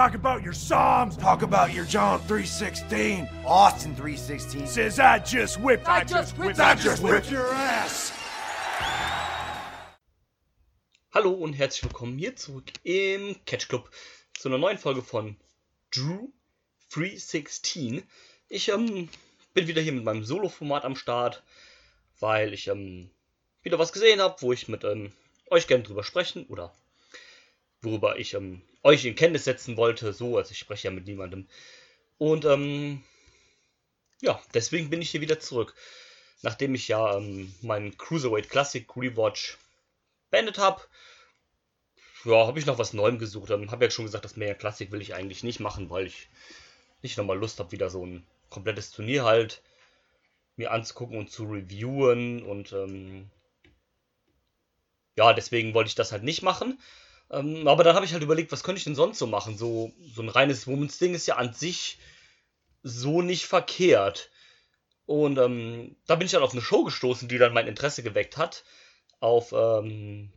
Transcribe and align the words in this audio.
Talk 0.00 0.14
about 0.14 0.42
your 0.42 0.54
Psalms. 0.54 1.14
Talk 1.18 1.42
about 1.42 1.74
your 1.74 1.84
John 1.84 2.20
316, 2.20 3.28
Austin 3.44 3.94
316. 3.94 4.66
Says 4.66 4.98
I 4.98 5.18
just 5.18 5.60
whipped. 5.60 5.86
I 5.86 6.04
just 6.04 6.38
whipped- 6.38 6.58
I 6.58 6.74
just 6.74 7.02
whipped 7.02 7.30
your 7.30 7.46
ass. 7.52 8.10
Hallo 11.12 11.32
und 11.32 11.52
herzlich 11.52 11.82
willkommen 11.82 12.16
hier 12.16 12.34
zurück 12.34 12.72
im 12.82 13.36
Catch 13.44 13.68
Club 13.68 13.90
zu 14.38 14.48
einer 14.48 14.56
neuen 14.56 14.78
Folge 14.78 15.02
von 15.02 15.36
Drew 15.90 16.28
316. 16.94 18.02
Ich 18.48 18.70
ähm, 18.70 19.10
bin 19.52 19.66
wieder 19.66 19.82
hier 19.82 19.92
mit 19.92 20.04
meinem 20.04 20.24
Solo-Format 20.24 20.86
am 20.86 20.96
Start, 20.96 21.42
weil 22.20 22.54
ich 22.54 22.68
ähm, 22.68 23.10
wieder 23.62 23.78
was 23.78 23.92
gesehen 23.92 24.22
habe, 24.22 24.40
wo 24.40 24.54
ich 24.54 24.66
mit 24.66 24.82
ähm, 24.82 25.12
euch 25.50 25.66
gerne 25.66 25.84
drüber 25.84 26.04
sprechen 26.04 26.46
oder 26.46 26.72
worüber 27.82 28.18
ich 28.18 28.32
ähm, 28.32 28.62
euch 28.82 29.04
in 29.04 29.14
Kenntnis 29.14 29.44
setzen 29.44 29.76
wollte. 29.76 30.12
So, 30.12 30.36
also 30.36 30.52
ich 30.52 30.58
spreche 30.58 30.88
ja 30.88 30.94
mit 30.94 31.06
niemandem. 31.06 31.48
Und 32.18 32.44
ähm, 32.44 33.02
ja, 34.20 34.40
deswegen 34.54 34.90
bin 34.90 35.02
ich 35.02 35.10
hier 35.10 35.20
wieder 35.20 35.40
zurück. 35.40 35.74
Nachdem 36.42 36.74
ich 36.74 36.88
ja 36.88 37.16
ähm, 37.16 37.54
meinen 37.62 37.96
Cruiserweight 37.96 38.48
Classic 38.48 38.86
Rewatch 38.96 39.58
beendet 40.30 40.58
habe, 40.58 40.82
ja, 42.24 42.46
habe 42.46 42.58
ich 42.58 42.66
noch 42.66 42.78
was 42.78 42.92
Neuem 42.92 43.18
gesucht. 43.18 43.50
Ähm, 43.50 43.70
habe 43.70 43.84
ja 43.84 43.90
schon 43.90 44.04
gesagt, 44.04 44.24
das 44.24 44.36
mehr 44.36 44.54
Klassik 44.54 44.92
will 44.92 45.02
ich 45.02 45.14
eigentlich 45.14 45.42
nicht 45.42 45.60
machen, 45.60 45.90
weil 45.90 46.06
ich 46.06 46.28
nicht 47.02 47.16
nochmal 47.16 47.38
Lust 47.38 47.58
habe, 47.58 47.72
wieder 47.72 47.90
so 47.90 48.04
ein 48.04 48.26
komplettes 48.50 48.90
Turnier 48.90 49.24
halt 49.24 49.62
mir 50.56 50.72
anzugucken 50.72 51.18
und 51.18 51.30
zu 51.30 51.44
reviewen. 51.44 52.42
Und 52.42 52.72
ähm, 52.72 53.30
ja, 55.16 55.32
deswegen 55.32 55.74
wollte 55.74 55.88
ich 55.88 55.94
das 55.94 56.12
halt 56.12 56.22
nicht 56.22 56.42
machen. 56.42 56.78
Ähm, 57.30 57.68
aber 57.68 57.84
dann 57.84 57.94
habe 57.94 58.04
ich 58.04 58.12
halt 58.12 58.22
überlegt, 58.22 58.52
was 58.52 58.62
könnte 58.62 58.78
ich 58.78 58.84
denn 58.84 58.94
sonst 58.94 59.18
so 59.18 59.26
machen? 59.26 59.56
So, 59.56 59.92
so 60.14 60.22
ein 60.22 60.28
reines 60.28 60.66
Womens 60.66 60.98
Ding 60.98 61.14
ist 61.14 61.26
ja 61.26 61.36
an 61.36 61.54
sich 61.54 61.98
so 62.82 63.22
nicht 63.22 63.46
verkehrt. 63.46 64.30
Und 65.06 65.38
ähm, 65.38 65.96
da 66.06 66.16
bin 66.16 66.26
ich 66.26 66.32
dann 66.32 66.42
auf 66.42 66.52
eine 66.52 66.62
Show 66.62 66.84
gestoßen, 66.84 67.28
die 67.28 67.38
dann 67.38 67.52
mein 67.52 67.66
Interesse 67.66 68.02
geweckt 68.02 68.36
hat. 68.36 68.64
Auf 69.20 69.52
ähm, 69.52 70.32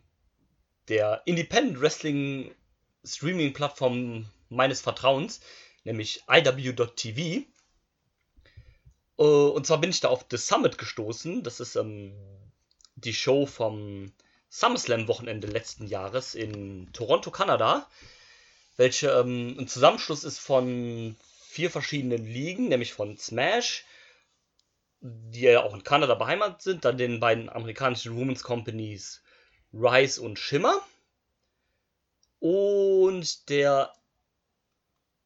der 0.88 1.22
Independent 1.26 1.82
Wrestling 1.82 2.54
Streaming 3.06 3.54
Plattform 3.54 4.26
meines 4.50 4.82
Vertrauens, 4.82 5.42
nämlich 5.84 6.24
iw.tv. 6.28 7.46
Äh, 9.18 9.24
und 9.24 9.66
zwar 9.66 9.80
bin 9.80 9.90
ich 9.90 10.00
da 10.00 10.10
auf 10.10 10.26
The 10.30 10.38
Summit 10.38 10.78
gestoßen. 10.78 11.44
Das 11.44 11.60
ist 11.60 11.76
ähm, 11.76 12.14
die 12.96 13.14
Show 13.14 13.46
vom 13.46 14.12
SummerSlam-Wochenende 14.54 15.48
letzten 15.48 15.88
Jahres 15.88 16.36
in 16.36 16.94
Toronto, 16.94 17.32
Kanada, 17.32 17.90
welche 18.78 19.10
ähm, 19.10 19.56
ein 19.60 19.68
Zusammenschluss 19.68 20.24
ist 20.24 20.38
von 20.38 21.16
vier 21.48 21.72
verschiedenen 21.72 22.24
Ligen, 22.24 22.68
nämlich 22.68 22.94
von 22.94 23.18
Smash, 23.18 23.84
die 25.02 25.42
ja 25.42 25.64
auch 25.64 25.74
in 25.74 25.84
Kanada 25.84 26.14
beheimatet 26.14 26.62
sind, 26.62 26.86
dann 26.86 26.98
den 26.98 27.20
beiden 27.20 27.50
amerikanischen 27.50 28.16
Women's 28.16 28.44
Companies 28.44 29.24
Rise 29.74 30.22
und 30.22 30.38
Shimmer 30.38 30.80
und 32.40 33.50
der, 33.50 33.92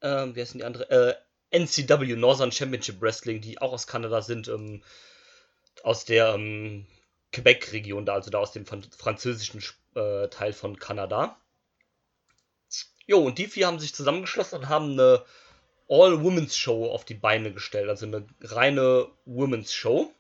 ähm, 0.02 0.36
wie 0.36 0.42
heißt 0.42 0.54
die 0.54 0.64
andere? 0.64 0.90
Äh, 0.90 1.16
NCW 1.50 2.16
Northern 2.16 2.52
Championship 2.52 3.02
Wrestling, 3.02 3.42
die 3.42 3.60
auch 3.60 3.74
aus 3.74 3.88
Kanada 3.88 4.22
sind, 4.22 4.48
ähm, 4.48 4.84
aus 5.84 6.06
der 6.06 6.34
ähm, 6.34 6.88
Quebec-Region, 7.32 8.06
da, 8.06 8.14
also 8.14 8.32
da 8.32 8.40
aus 8.40 8.52
dem 8.52 8.66
fran- 8.66 8.86
französischen 8.98 9.62
äh, 9.96 10.28
Teil 10.30 10.54
von 10.54 10.78
Kanada. 10.80 11.40
Jo, 13.06 13.20
und 13.20 13.38
die 13.38 13.48
vier 13.48 13.68
haben 13.68 13.80
sich 13.80 13.96
zusammengeschlossen 13.96 14.60
und 14.60 14.70
haben 14.70 14.92
eine 14.94 15.24
All-Women's 15.90 16.58
Show 16.58 16.92
auf 16.92 17.06
die 17.06 17.14
Beine 17.14 17.54
gestellt, 17.54 17.90
also 17.90 18.06
eine 18.06 18.28
reine 18.42 19.08
Women's 19.26 19.74
Show. 19.74 20.12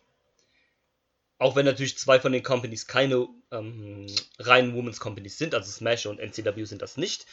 Auch 1.40 1.56
wenn 1.56 1.66
natürlich 1.66 1.98
zwei 1.98 2.20
von 2.20 2.32
den 2.32 2.44
Companies 2.44 2.88
keine 2.88 3.28
ähm, 3.52 4.08
reinen 4.40 4.76
Women's 4.76 5.00
Companies 5.00 5.38
sind, 5.38 5.54
also 5.54 5.70
Smash 5.72 6.06
und 6.06 6.20
NCW 6.20 6.64
sind 6.66 6.82
das 6.82 6.98
nicht. 6.98 7.26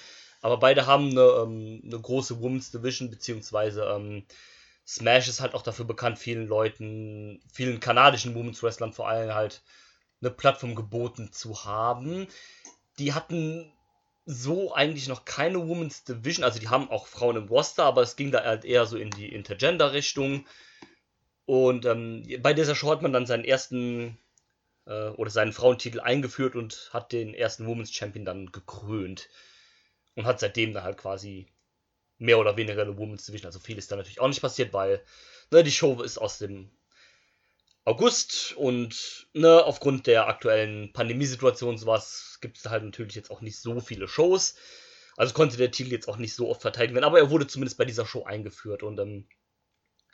Aber 0.43 0.59
beide 0.59 0.87
haben 0.87 1.11
eine, 1.11 1.23
ähm, 1.23 1.83
eine 1.85 2.01
große 2.01 2.41
Women's 2.41 2.71
Division, 2.71 3.11
beziehungsweise 3.11 3.85
ähm, 3.85 4.27
Smash 4.87 5.29
ist 5.29 5.41
halt 5.41 5.55
auch 5.55 5.63
dafür 5.63 5.87
bekannt, 5.87 6.19
vielen 6.19 6.47
Leuten, 6.47 7.41
vielen 7.53 7.81
kanadischen 7.81 8.35
Women's 8.35 8.63
Wrestlern 8.63 8.93
vor 8.93 9.09
allem 9.09 9.35
halt 9.35 9.63
eine 10.21 10.31
Plattform 10.31 10.75
geboten 10.75 11.33
zu 11.33 11.65
haben. 11.65 12.27
Die 12.99 13.13
hatten 13.15 13.73
so 14.27 14.75
eigentlich 14.75 15.09
noch 15.09 15.25
keine 15.25 15.67
Women's 15.69 16.05
Division, 16.05 16.45
also 16.45 16.59
die 16.59 16.69
haben 16.69 16.91
auch 16.91 17.07
Frauen 17.07 17.37
im 17.37 17.49
Roster, 17.49 17.85
aber 17.85 18.03
es 18.03 18.17
ging 18.17 18.31
da 18.31 18.43
halt 18.43 18.65
eher 18.65 18.87
so 18.87 18.97
in 18.97 19.11
die 19.11 19.33
Intergender-Richtung. 19.33 20.47
Und 21.47 21.85
ähm, 21.85 22.27
bei 22.41 22.55
dieser 22.55 22.75
Show 22.75 22.91
hat 22.91 23.03
man 23.03 23.13
dann 23.13 23.27
seinen 23.27 23.45
ersten 23.45 24.19
äh, 24.87 25.09
oder 25.11 25.31
seinen 25.31 25.53
Frauentitel 25.53 26.01
eingeführt 26.01 26.57
und 26.57 26.91
hat 26.93 27.13
den 27.13 27.35
ersten 27.35 27.67
Women's 27.67 27.93
Champion 27.93 28.25
dann 28.25 28.53
gekrönt. 28.53 29.29
Und 30.15 30.27
hat 30.27 30.41
seitdem 30.41 30.73
dann 30.73 30.85
halt 30.85 30.97
quasi 30.97 31.49
mehr 32.19 32.39
oder 32.39 32.57
weniger 32.57 32.83
eine 32.83 32.97
Women's 32.97 33.27
Division. 33.27 33.47
Also 33.47 33.59
viel 33.59 33.79
ist 33.79 33.91
da 33.91 33.97
natürlich 33.97 34.21
auch 34.21 34.29
nicht 34.29 34.41
passiert, 34.41 34.73
weil 34.73 35.03
ne, 35.51 35.63
die 35.63 35.73
Show 35.73 36.03
ist 36.03 36.19
aus 36.19 36.39
dem 36.39 36.71
August 37.85 38.55
und 38.57 39.27
ne, 39.35 39.63
aufgrund 39.65 40.07
der 40.07 40.29
aktuellen 40.29 40.93
Pandemiesituation 40.93 41.77
sowas 41.77 42.39
gibt 42.41 42.57
es 42.57 42.67
halt 42.67 42.83
natürlich 42.83 43.15
jetzt 43.15 43.31
auch 43.31 43.41
nicht 43.41 43.59
so 43.59 43.81
viele 43.81 44.09
Shows. 44.09 44.57
Also 45.17 45.35
konnte 45.35 45.57
der 45.57 45.71
Titel 45.71 45.93
jetzt 45.93 46.09
auch 46.09 46.17
nicht 46.17 46.35
so 46.35 46.49
oft 46.49 46.63
verteidigt 46.63 46.95
werden, 46.95 47.05
aber 47.05 47.19
er 47.19 47.31
wurde 47.31 47.47
zumindest 47.47 47.79
bei 47.79 47.85
dieser 47.85 48.07
Show 48.07 48.25
eingeführt 48.25 48.83
und 48.83 48.99
ähm, 48.99 49.29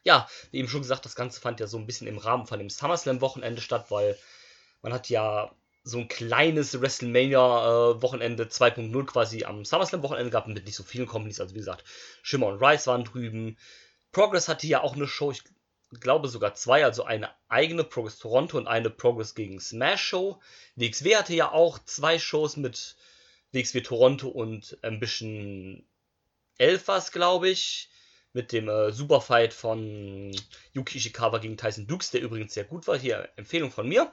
ja, 0.02 0.28
wie 0.50 0.58
eben 0.58 0.68
schon 0.68 0.82
gesagt, 0.82 1.04
das 1.04 1.14
Ganze 1.14 1.40
fand 1.40 1.60
ja 1.60 1.66
so 1.66 1.78
ein 1.78 1.86
bisschen 1.86 2.06
im 2.06 2.18
Rahmen 2.18 2.46
von 2.46 2.58
dem 2.58 2.70
SummerSlam-Wochenende 2.70 3.60
statt, 3.60 3.86
weil 3.90 4.18
man 4.82 4.92
hat 4.92 5.08
ja 5.08 5.54
so 5.82 5.98
ein 5.98 6.08
kleines 6.08 6.80
WrestleMania-Wochenende 6.80 8.44
2.0 8.44 9.04
quasi 9.06 9.44
am 9.44 9.64
SummerSlam-Wochenende 9.64 10.30
gehabt 10.30 10.48
mit 10.48 10.64
nicht 10.64 10.76
so 10.76 10.82
vielen 10.82 11.06
Companies. 11.06 11.40
Also 11.40 11.54
wie 11.54 11.60
gesagt, 11.60 11.84
Shimmer 12.22 12.48
und 12.48 12.62
Rice 12.62 12.86
waren 12.86 13.04
drüben. 13.04 13.56
Progress 14.12 14.48
hatte 14.48 14.66
ja 14.66 14.82
auch 14.82 14.94
eine 14.94 15.06
Show, 15.06 15.30
ich 15.30 15.42
glaube 16.00 16.28
sogar 16.28 16.54
zwei, 16.54 16.84
also 16.84 17.04
eine 17.04 17.30
eigene 17.48 17.84
Progress 17.84 18.18
Toronto 18.18 18.58
und 18.58 18.66
eine 18.66 18.90
Progress 18.90 19.34
gegen 19.34 19.58
Smash 19.58 20.02
Show. 20.02 20.40
WXW 20.76 21.16
hatte 21.16 21.34
ja 21.34 21.50
auch 21.50 21.78
zwei 21.84 22.18
Shows 22.18 22.56
mit 22.56 22.96
WXW 23.52 23.80
Toronto 23.80 24.28
und 24.28 24.78
Ambition 24.82 25.84
11 26.58 26.88
was, 26.88 27.12
glaube 27.12 27.48
ich. 27.48 27.88
Mit 28.32 28.52
dem 28.52 28.68
äh, 28.68 28.92
Superfight 28.92 29.52
von 29.52 30.30
Yuki 30.72 30.98
Ishikawa 30.98 31.38
gegen 31.38 31.56
Tyson 31.56 31.88
Dukes, 31.88 32.12
der 32.12 32.20
übrigens 32.20 32.54
sehr 32.54 32.62
gut 32.62 32.86
war. 32.86 32.96
Hier 32.96 33.28
Empfehlung 33.34 33.72
von 33.72 33.88
mir. 33.88 34.12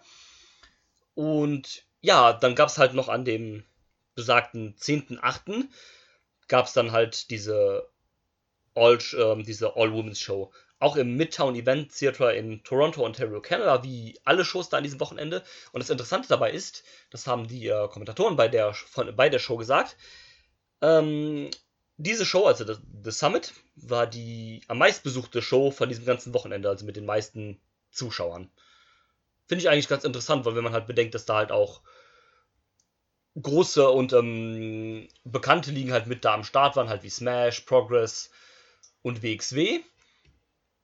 Und 1.17 1.83
ja, 2.01 2.31
dann 2.31 2.53
gab 2.53 2.69
es 2.69 2.77
halt 2.77 2.93
noch 2.93 3.09
an 3.09 3.25
dem 3.25 3.63
besagten 4.13 4.75
10.8. 4.75 5.65
gab 6.47 6.67
es 6.67 6.73
dann 6.73 6.91
halt 6.91 7.31
diese 7.31 7.89
All, 8.75 8.99
ähm, 9.17 9.43
diese 9.43 9.75
All-Women's 9.75 10.19
Show. 10.19 10.53
Auch 10.77 10.95
im 10.95 11.15
Midtown 11.15 11.55
Event 11.55 11.91
Theater 11.97 12.35
in 12.35 12.63
Toronto, 12.63 13.03
Ontario, 13.03 13.41
Canada, 13.41 13.83
wie 13.83 14.19
alle 14.25 14.45
Shows 14.45 14.69
da 14.69 14.77
an 14.77 14.83
diesem 14.83 14.99
Wochenende. 14.99 15.43
Und 15.71 15.81
das 15.81 15.89
Interessante 15.89 16.27
dabei 16.27 16.51
ist, 16.51 16.83
das 17.09 17.25
haben 17.25 17.47
die 17.47 17.67
äh, 17.67 17.87
Kommentatoren 17.87 18.35
bei 18.35 18.47
der, 18.47 18.75
von, 18.75 19.15
bei 19.15 19.29
der 19.29 19.39
Show 19.39 19.57
gesagt, 19.57 19.97
ähm, 20.83 21.49
diese 21.97 22.27
Show, 22.27 22.45
also 22.45 22.63
das, 22.63 22.79
The 23.03 23.09
Summit, 23.09 23.55
war 23.75 24.05
die 24.05 24.61
am 24.67 24.77
meistbesuchte 24.77 25.41
Show 25.41 25.71
von 25.71 25.89
diesem 25.89 26.05
ganzen 26.05 26.35
Wochenende, 26.35 26.69
also 26.69 26.85
mit 26.85 26.95
den 26.95 27.07
meisten 27.07 27.59
Zuschauern. 27.89 28.51
Finde 29.47 29.61
ich 29.61 29.69
eigentlich 29.69 29.87
ganz 29.87 30.03
interessant, 30.03 30.45
weil 30.45 30.55
wenn 30.55 30.63
man 30.63 30.73
halt 30.73 30.87
bedenkt, 30.87 31.15
dass 31.15 31.25
da 31.25 31.35
halt 31.35 31.51
auch 31.51 31.81
große 33.41 33.89
und 33.89 34.13
ähm, 34.13 35.07
bekannte 35.23 35.71
Ligen 35.71 35.91
halt 35.91 36.07
mit 36.07 36.25
da 36.25 36.33
am 36.33 36.43
Start 36.43 36.75
waren, 36.75 36.89
halt 36.89 37.03
wie 37.03 37.09
Smash, 37.09 37.61
Progress 37.61 38.29
und 39.01 39.23
WXW. 39.23 39.79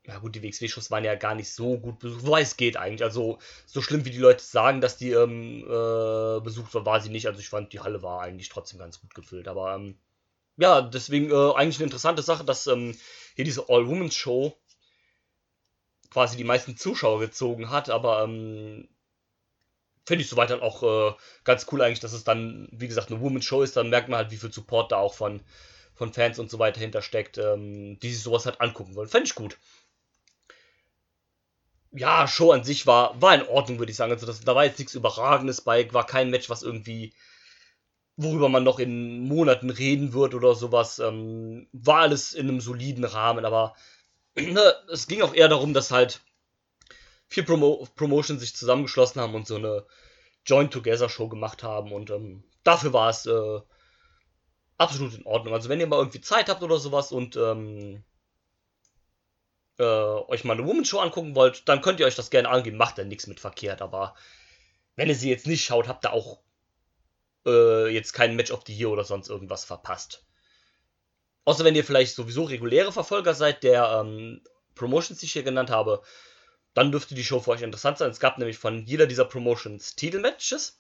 Ja 0.06 0.20
gut, 0.20 0.36
die 0.36 0.44
WXW-Shows 0.44 0.92
waren 0.92 1.06
ja 1.06 1.16
gar 1.16 1.34
nicht 1.34 1.50
so 1.50 1.78
gut 1.78 2.00
besucht, 2.00 2.26
wobei 2.26 2.42
es 2.42 2.58
geht 2.58 2.76
eigentlich. 2.76 3.04
Also 3.04 3.40
so 3.66 3.82
schlimm 3.82 4.04
wie 4.06 4.12
die 4.12 4.18
Leute 4.18 4.44
sagen, 4.44 4.82
dass 4.82 4.98
die 4.98 5.12
ähm, 5.12 5.64
äh, 5.64 6.42
besucht 6.42 6.74
war, 6.74 6.86
war 6.86 7.02
sie 7.02 7.10
nicht. 7.10 7.28
Also 7.28 7.40
ich 7.40 7.50
fand, 7.50 7.72
die 7.72 7.80
Halle 7.80 8.02
war 8.02 8.22
eigentlich 8.22 8.50
trotzdem 8.50 8.80
ganz 8.80 9.00
gut 9.00 9.16
gefüllt. 9.16 9.48
Aber 9.48 9.76
ähm, 9.76 9.98
ja, 10.58 10.82
deswegen 10.82 11.32
äh, 11.32 11.54
eigentlich 11.56 11.78
eine 11.78 11.86
interessante 11.86 12.22
Sache, 12.22 12.44
dass 12.44 12.68
ähm, 12.68 12.98
hier 13.36 13.46
diese 13.46 13.70
All-Women's-Show 13.70 14.58
quasi 16.14 16.38
die 16.38 16.44
meisten 16.44 16.78
Zuschauer 16.78 17.20
gezogen 17.20 17.72
hat, 17.72 17.90
aber 17.90 18.24
ähm, 18.24 18.88
finde 20.06 20.24
ich 20.24 20.30
soweit 20.30 20.52
dann 20.52 20.62
auch 20.62 20.84
äh, 20.84 21.16
ganz 21.44 21.66
cool 21.72 21.82
eigentlich, 21.82 22.00
dass 22.00 22.14
es 22.14 22.24
dann, 22.24 22.68
wie 22.72 22.88
gesagt, 22.88 23.10
eine 23.10 23.20
Women's 23.20 23.46
Show 23.46 23.64
ist, 23.64 23.76
dann 23.76 23.90
merkt 23.90 24.10
man 24.10 24.18
halt, 24.18 24.32
wie 24.32 24.38
viel 24.38 24.54
Support 24.54 24.92
da 24.92 24.98
auch 24.98 25.16
von, 25.16 25.42
von 25.96 26.14
Fans 26.14 26.40
und 26.40 26.52
so 26.52 26.60
weiter 26.60 26.80
hintersteckt, 26.80 27.38
ähm, 27.38 28.00
die 28.00 28.14
sich 28.14 28.22
sowas 28.22 28.46
halt 28.46 28.62
angucken 28.62 28.96
wollen. 28.96 29.10
Fände 29.10 29.28
ich 29.28 29.36
gut. 29.36 29.58
Ja, 31.92 32.28
Show 32.28 32.52
an 32.52 32.64
sich 32.64 32.88
war, 32.88 33.22
war 33.22 33.36
in 33.36 33.48
Ordnung, 33.48 33.80
würde 33.80 33.92
ich 33.92 33.98
sagen. 33.98 34.12
Also 34.12 34.26
das, 34.26 34.42
da 34.42 34.56
war 34.56 34.66
jetzt 34.66 34.80
nichts 34.80 34.96
Überragendes 34.96 35.62
bei, 35.62 35.92
war 35.94 36.06
kein 36.06 36.30
Match, 36.30 36.50
was 36.50 36.64
irgendwie 36.64 37.14
worüber 38.16 38.50
man 38.50 38.64
noch 38.64 38.80
in 38.80 39.28
Monaten 39.28 39.70
reden 39.70 40.14
wird 40.14 40.36
oder 40.36 40.56
sowas. 40.56 41.00
Ähm, 41.00 41.68
war 41.72 42.02
alles 42.02 42.34
in 42.34 42.48
einem 42.48 42.62
soliden 42.62 43.04
Rahmen, 43.04 43.46
aber 43.46 43.76
ne, 44.36 44.76
es 44.92 45.08
ging 45.08 45.22
auch 45.22 45.34
eher 45.34 45.48
darum, 45.48 45.74
dass 45.74 45.92
halt 45.92 46.22
vier 47.28 47.46
Promo 47.46 47.88
Promotions 47.96 48.42
sich 48.42 48.56
zusammengeschlossen 48.56 49.22
haben 49.22 49.36
und 49.36 49.48
so 49.48 49.56
eine 49.56 49.86
Joint-Together-Show 50.46 51.30
gemacht 51.30 51.64
haben 51.64 51.92
und 51.92 52.10
ähm, 52.10 52.44
dafür 52.64 52.94
war 52.94 53.10
es 53.10 53.26
äh, 53.26 53.60
absolut 54.78 55.14
in 55.16 55.26
Ordnung. 55.26 55.54
Also 55.54 55.70
wenn 55.70 55.80
ihr 55.80 55.88
mal 55.88 56.00
irgendwie 56.00 56.22
Zeit 56.22 56.50
habt 56.50 56.64
oder 56.64 56.78
sowas 56.78 57.12
und 57.12 57.36
ähm, 57.36 58.04
äh, 59.80 59.84
euch 59.84 60.44
mal 60.44 60.54
eine 60.54 60.66
Woman 60.68 60.86
Show 60.86 61.00
angucken 61.00 61.36
wollt, 61.36 61.68
dann 61.68 61.82
könnt 61.82 62.00
ihr 62.00 62.06
euch 62.06 62.16
das 62.16 62.30
gerne 62.30 62.50
angeben. 62.50 62.78
Macht 62.78 62.98
ja 62.98 63.04
nichts 63.04 63.28
mit 63.28 63.40
verkehrt, 63.40 63.82
aber 63.82 64.16
wenn 64.96 65.10
ihr 65.10 65.16
sie 65.16 65.30
jetzt 65.30 65.48
nicht 65.48 65.64
schaut, 65.64 65.88
habt 65.88 66.06
ihr 66.06 66.14
auch 66.14 66.40
äh, 67.46 67.88
jetzt 67.90 68.14
kein 68.14 68.36
Match 68.36 68.52
of 68.52 68.64
the 68.68 68.76
Year 68.76 68.90
oder 68.90 69.04
sonst 69.04 69.30
irgendwas 69.30 69.66
verpasst. 69.66 70.24
Außer 71.46 71.66
wenn 71.66 71.76
ihr 71.76 71.84
vielleicht 71.84 72.16
sowieso 72.16 72.44
reguläre 72.44 72.92
Verfolger 72.92 73.34
seid 73.34 73.64
der 73.64 74.02
ähm, 74.02 74.42
Promotions, 74.76 75.20
die 75.20 75.26
ich 75.26 75.34
hier 75.34 75.44
genannt 75.44 75.70
habe, 75.70 76.02
dann 76.74 76.92
dürfte 76.92 77.16
die 77.16 77.24
Show 77.24 77.40
für 77.40 77.52
euch 77.52 77.62
interessant 77.62 77.98
sein. 77.98 78.10
Es 78.10 78.20
gab 78.20 78.38
nämlich 78.38 78.58
von 78.58 78.86
jeder 78.86 79.06
dieser 79.06 79.26
Promotions 79.26 79.96
Titelmatches 79.96 80.80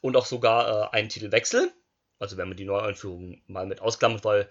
und 0.00 0.16
auch 0.16 0.26
sogar 0.26 0.92
äh, 0.92 0.96
einen 0.96 1.08
Titelwechsel. 1.08 1.72
Also 2.18 2.36
wenn 2.36 2.48
man 2.48 2.56
die 2.56 2.64
Neueinführung 2.64 3.42
mal 3.46 3.66
mit 3.66 3.80
ausklammert, 3.80 4.24
weil 4.24 4.48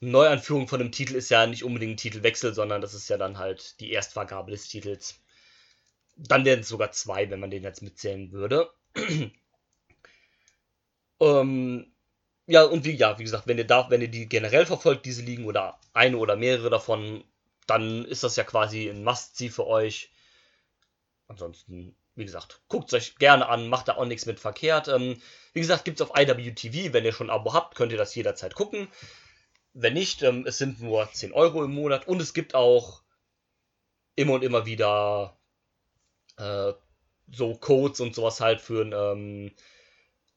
Neuanführung 0.00 0.66
von 0.66 0.80
einem 0.80 0.92
Titel 0.92 1.14
ist 1.14 1.30
ja 1.30 1.46
nicht 1.46 1.64
unbedingt 1.64 1.92
ein 1.94 1.96
Titelwechsel, 1.96 2.54
sondern 2.54 2.80
das 2.80 2.94
ist 2.94 3.08
ja 3.08 3.16
dann 3.16 3.38
halt 3.38 3.78
die 3.80 3.92
Erstvergabe 3.92 4.50
des 4.50 4.68
Titels. 4.68 5.20
Dann 6.16 6.44
wären 6.44 6.60
es 6.60 6.68
sogar 6.68 6.92
zwei, 6.92 7.30
wenn 7.30 7.40
man 7.40 7.50
den 7.50 7.62
jetzt 7.62 7.82
mitzählen 7.82 8.32
würde. 8.32 8.70
ähm, 11.20 11.93
ja, 12.46 12.64
und 12.64 12.84
wie, 12.84 12.92
ja, 12.92 13.18
wie 13.18 13.24
gesagt, 13.24 13.46
wenn 13.46 13.58
ihr 13.58 13.66
da, 13.66 13.88
wenn 13.90 14.02
ihr 14.02 14.08
die 14.08 14.28
generell 14.28 14.66
verfolgt, 14.66 15.06
diese 15.06 15.22
Ligen, 15.22 15.46
oder 15.46 15.78
eine 15.92 16.18
oder 16.18 16.36
mehrere 16.36 16.70
davon, 16.70 17.24
dann 17.66 18.04
ist 18.04 18.22
das 18.22 18.36
ja 18.36 18.44
quasi 18.44 18.88
ein 18.88 19.04
Must-See 19.04 19.48
für 19.48 19.66
euch. 19.66 20.10
Ansonsten, 21.26 21.96
wie 22.14 22.24
gesagt, 22.24 22.60
guckt 22.68 22.92
es 22.92 22.94
euch 22.94 23.16
gerne 23.16 23.48
an, 23.48 23.68
macht 23.68 23.88
da 23.88 23.96
auch 23.96 24.04
nichts 24.04 24.26
mit 24.26 24.40
verkehrt. 24.40 24.88
Ähm, 24.88 25.20
wie 25.54 25.60
gesagt, 25.60 25.84
gibt 25.84 26.00
es 26.00 26.06
auf 26.06 26.16
IWTV, 26.18 26.92
wenn 26.92 27.04
ihr 27.04 27.12
schon 27.12 27.30
ein 27.30 27.34
Abo 27.34 27.54
habt, 27.54 27.76
könnt 27.76 27.92
ihr 27.92 27.98
das 27.98 28.14
jederzeit 28.14 28.54
gucken. 28.54 28.88
Wenn 29.72 29.94
nicht, 29.94 30.22
ähm, 30.22 30.44
es 30.46 30.58
sind 30.58 30.80
nur 30.82 31.10
10 31.10 31.32
Euro 31.32 31.64
im 31.64 31.72
Monat 31.72 32.06
und 32.06 32.20
es 32.20 32.34
gibt 32.34 32.54
auch 32.54 33.02
immer 34.16 34.34
und 34.34 34.44
immer 34.44 34.66
wieder 34.66 35.36
äh, 36.36 36.72
so 37.32 37.54
Codes 37.54 38.00
und 38.00 38.14
sowas 38.14 38.40
halt 38.40 38.60
für 38.60 38.82
ein 38.82 38.92
ähm, 38.92 39.52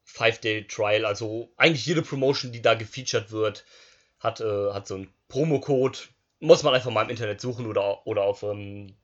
Five-Day-Trial. 0.08 1.06
Also 1.06 1.52
eigentlich 1.58 1.86
jede 1.86 2.02
Promotion, 2.02 2.52
die 2.52 2.62
da 2.62 2.74
gefeatured 2.74 3.32
wird, 3.32 3.66
hat, 4.20 4.40
äh, 4.40 4.74
hat 4.74 4.88
so 4.88 4.96
einen 4.96 5.14
Promo-Code. 5.28 6.00
Muss 6.40 6.64
man 6.64 6.74
einfach 6.74 6.92
mal 6.92 7.04
im 7.04 7.10
Internet 7.10 7.42
suchen 7.42 7.68
oder, 7.68 8.08
oder 8.08 8.24
auf 8.24 8.44
ähm, 8.44 8.96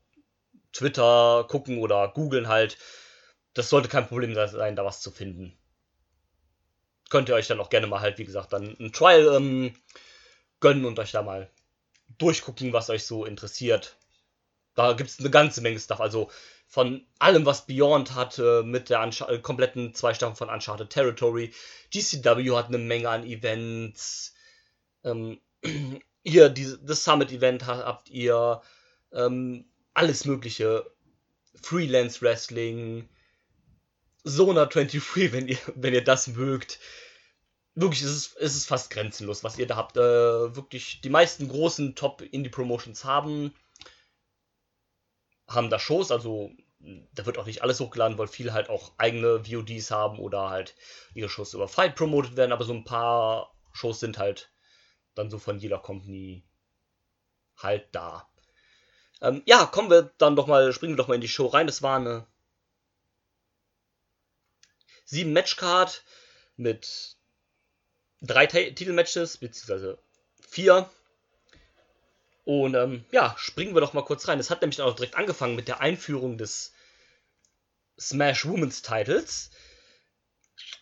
Twitter 0.71 1.45
gucken 1.49 1.79
oder 1.79 2.07
googeln 2.07 2.47
halt. 2.47 2.77
Das 3.53 3.69
sollte 3.69 3.89
kein 3.89 4.07
Problem 4.07 4.33
sein, 4.33 4.75
da 4.75 4.85
was 4.85 5.01
zu 5.01 5.11
finden. 5.11 5.55
Könnt 7.09 7.29
ihr 7.29 7.35
euch 7.35 7.47
dann 7.47 7.59
auch 7.59 7.69
gerne 7.69 7.85
mal 7.85 7.99
halt, 7.99 8.17
wie 8.17 8.25
gesagt, 8.25 8.53
dann 8.53 8.75
ein 8.79 8.91
Trial 8.93 9.35
ähm, 9.35 9.75
gönnen 10.59 10.85
und 10.85 10.97
euch 10.97 11.11
da 11.11 11.21
mal 11.21 11.51
durchgucken, 12.17 12.73
was 12.73 12.89
euch 12.89 13.05
so 13.05 13.25
interessiert. 13.25 13.97
Da 14.73 14.93
gibt 14.93 15.09
es 15.09 15.19
eine 15.19 15.29
ganze 15.29 15.61
Menge 15.61 15.79
Stuff. 15.79 16.01
Also 16.01 16.31
von 16.73 17.05
allem, 17.19 17.45
was 17.45 17.67
Beyond 17.67 18.15
hatte, 18.15 18.63
mit 18.65 18.89
der 18.89 19.03
Unch 19.03 19.21
äh, 19.21 19.37
kompletten 19.37 19.93
zwei 19.93 20.15
Staffeln 20.15 20.35
von 20.35 20.49
Uncharted 20.49 20.89
Territory. 20.89 21.53
GCW 21.91 22.55
hat 22.55 22.69
eine 22.69 22.79
Menge 22.79 23.09
an 23.09 23.23
Events. 23.23 24.33
Ähm, 25.03 25.39
ihr, 26.23 26.49
die, 26.49 26.75
das 26.81 27.03
Summit-Event 27.03 27.67
habt 27.67 28.09
ihr. 28.09 28.59
Ähm, 29.11 29.65
alles 29.93 30.25
Mögliche. 30.25 30.83
Freelance 31.61 32.23
Wrestling. 32.23 33.07
Zona 34.25 34.65
23, 34.65 35.31
wenn 35.31 35.47
ihr, 35.49 35.59
wenn 35.75 35.93
ihr 35.93 36.03
das 36.03 36.25
mögt. 36.25 36.79
Wirklich, 37.75 38.01
es 38.01 38.09
ist, 38.09 38.37
es 38.37 38.55
ist 38.55 38.65
fast 38.65 38.89
grenzenlos, 38.89 39.43
was 39.43 39.59
ihr 39.59 39.67
da 39.67 39.75
habt. 39.75 39.95
Äh, 39.95 40.55
wirklich, 40.55 41.01
die 41.01 41.09
meisten 41.09 41.49
großen 41.49 41.93
Top-Indie-Promotions 41.93 43.05
haben 43.05 43.53
haben 45.47 45.69
da 45.69 45.79
Shows, 45.79 46.11
also 46.11 46.51
da 47.13 47.25
wird 47.25 47.37
auch 47.37 47.45
nicht 47.45 47.61
alles 47.61 47.79
hochgeladen, 47.79 48.17
weil 48.17 48.27
viele 48.27 48.53
halt 48.53 48.69
auch 48.69 48.93
eigene 48.97 49.45
VODs 49.45 49.91
haben 49.91 50.19
oder 50.19 50.49
halt 50.49 50.75
ihre 51.13 51.29
Shows 51.29 51.53
über 51.53 51.67
Fight 51.67 51.95
promotet 51.95 52.35
werden, 52.35 52.51
aber 52.51 52.65
so 52.65 52.73
ein 52.73 52.83
paar 52.83 53.53
Shows 53.71 53.99
sind 53.99 54.17
halt 54.17 54.51
dann 55.15 55.29
so 55.29 55.39
von 55.39 55.59
jeder 55.59 55.79
Company 55.79 56.43
halt 57.57 57.87
da. 57.93 58.27
Ähm, 59.21 59.41
ja, 59.45 59.65
kommen 59.65 59.89
wir 59.89 60.11
dann 60.17 60.35
doch 60.35 60.47
mal, 60.47 60.73
springen 60.73 60.93
wir 60.93 60.97
doch 60.97 61.07
mal 61.07 61.15
in 61.15 61.21
die 61.21 61.27
Show 61.27 61.47
rein. 61.47 61.67
Das 61.67 61.81
war 61.81 61.97
eine 61.97 62.27
7 65.05 65.31
Matchcard 65.31 66.03
mit 66.57 67.15
drei 68.21 68.45
Titelmatches, 68.47 69.37
beziehungsweise 69.37 69.99
vier. 70.41 70.89
Und 72.45 72.75
ähm, 72.75 73.05
ja, 73.11 73.33
springen 73.37 73.73
wir 73.73 73.81
doch 73.81 73.93
mal 73.93 74.03
kurz 74.03 74.27
rein. 74.27 74.39
Es 74.39 74.49
hat 74.49 74.61
nämlich 74.61 74.81
auch 74.81 74.95
direkt 74.95 75.15
angefangen 75.15 75.55
mit 75.55 75.67
der 75.69 75.79
Einführung 75.79 76.37
des 76.37 76.72
Smash 77.99 78.45
Women's 78.45 78.81
Titles 78.81 79.51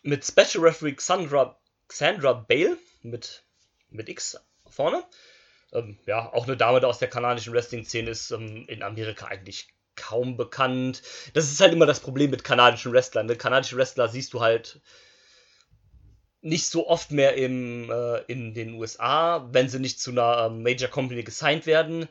mit 0.04 0.26
Special 0.26 0.64
Referee 0.64 0.94
Xandra, 0.94 1.60
Xandra 1.88 2.34
Bale 2.34 2.78
mit, 3.02 3.44
mit 3.90 4.10
X 4.10 4.38
vorne. 4.70 5.04
Ähm, 5.74 5.98
ja, 6.06 6.32
auch 6.34 6.46
eine 6.46 6.58
Dame, 6.58 6.80
die 6.80 6.86
aus 6.86 7.00
der 7.00 7.10
kanadischen 7.10 7.54
Wrestling-Szene 7.54 8.10
ist 8.10 8.32
ähm, 8.32 8.66
in 8.68 8.84
Amerika 8.84 9.28
eigentlich 9.28 9.68
kaum 9.96 10.38
bekannt. 10.38 11.02
Das 11.34 11.52
ist 11.52 11.62
halt 11.62 11.74
immer 11.74 11.86
das 11.86 12.00
Problem 12.00 12.32
mit 12.32 12.44
kanadischen 12.44 12.92
Wrestlern. 12.94 13.28
Ne? 13.28 13.36
Kanadische 13.36 13.78
Wrestler 13.78 14.08
siehst 14.08 14.34
du 14.34 14.42
halt 14.42 14.82
nicht 16.42 16.68
so 16.68 16.88
oft 16.88 17.12
mehr 17.12 17.36
im, 17.36 17.90
äh, 17.92 18.22
in 18.24 18.54
den 18.54 18.74
USA, 18.74 19.48
wenn 19.52 19.70
sie 19.70 19.80
nicht 19.80 20.00
zu 20.00 20.12
einer 20.12 20.48
ähm, 20.48 20.64
Major 20.64 20.90
Company 20.90 21.24
gesigned 21.24 21.66
werden, 21.68 22.08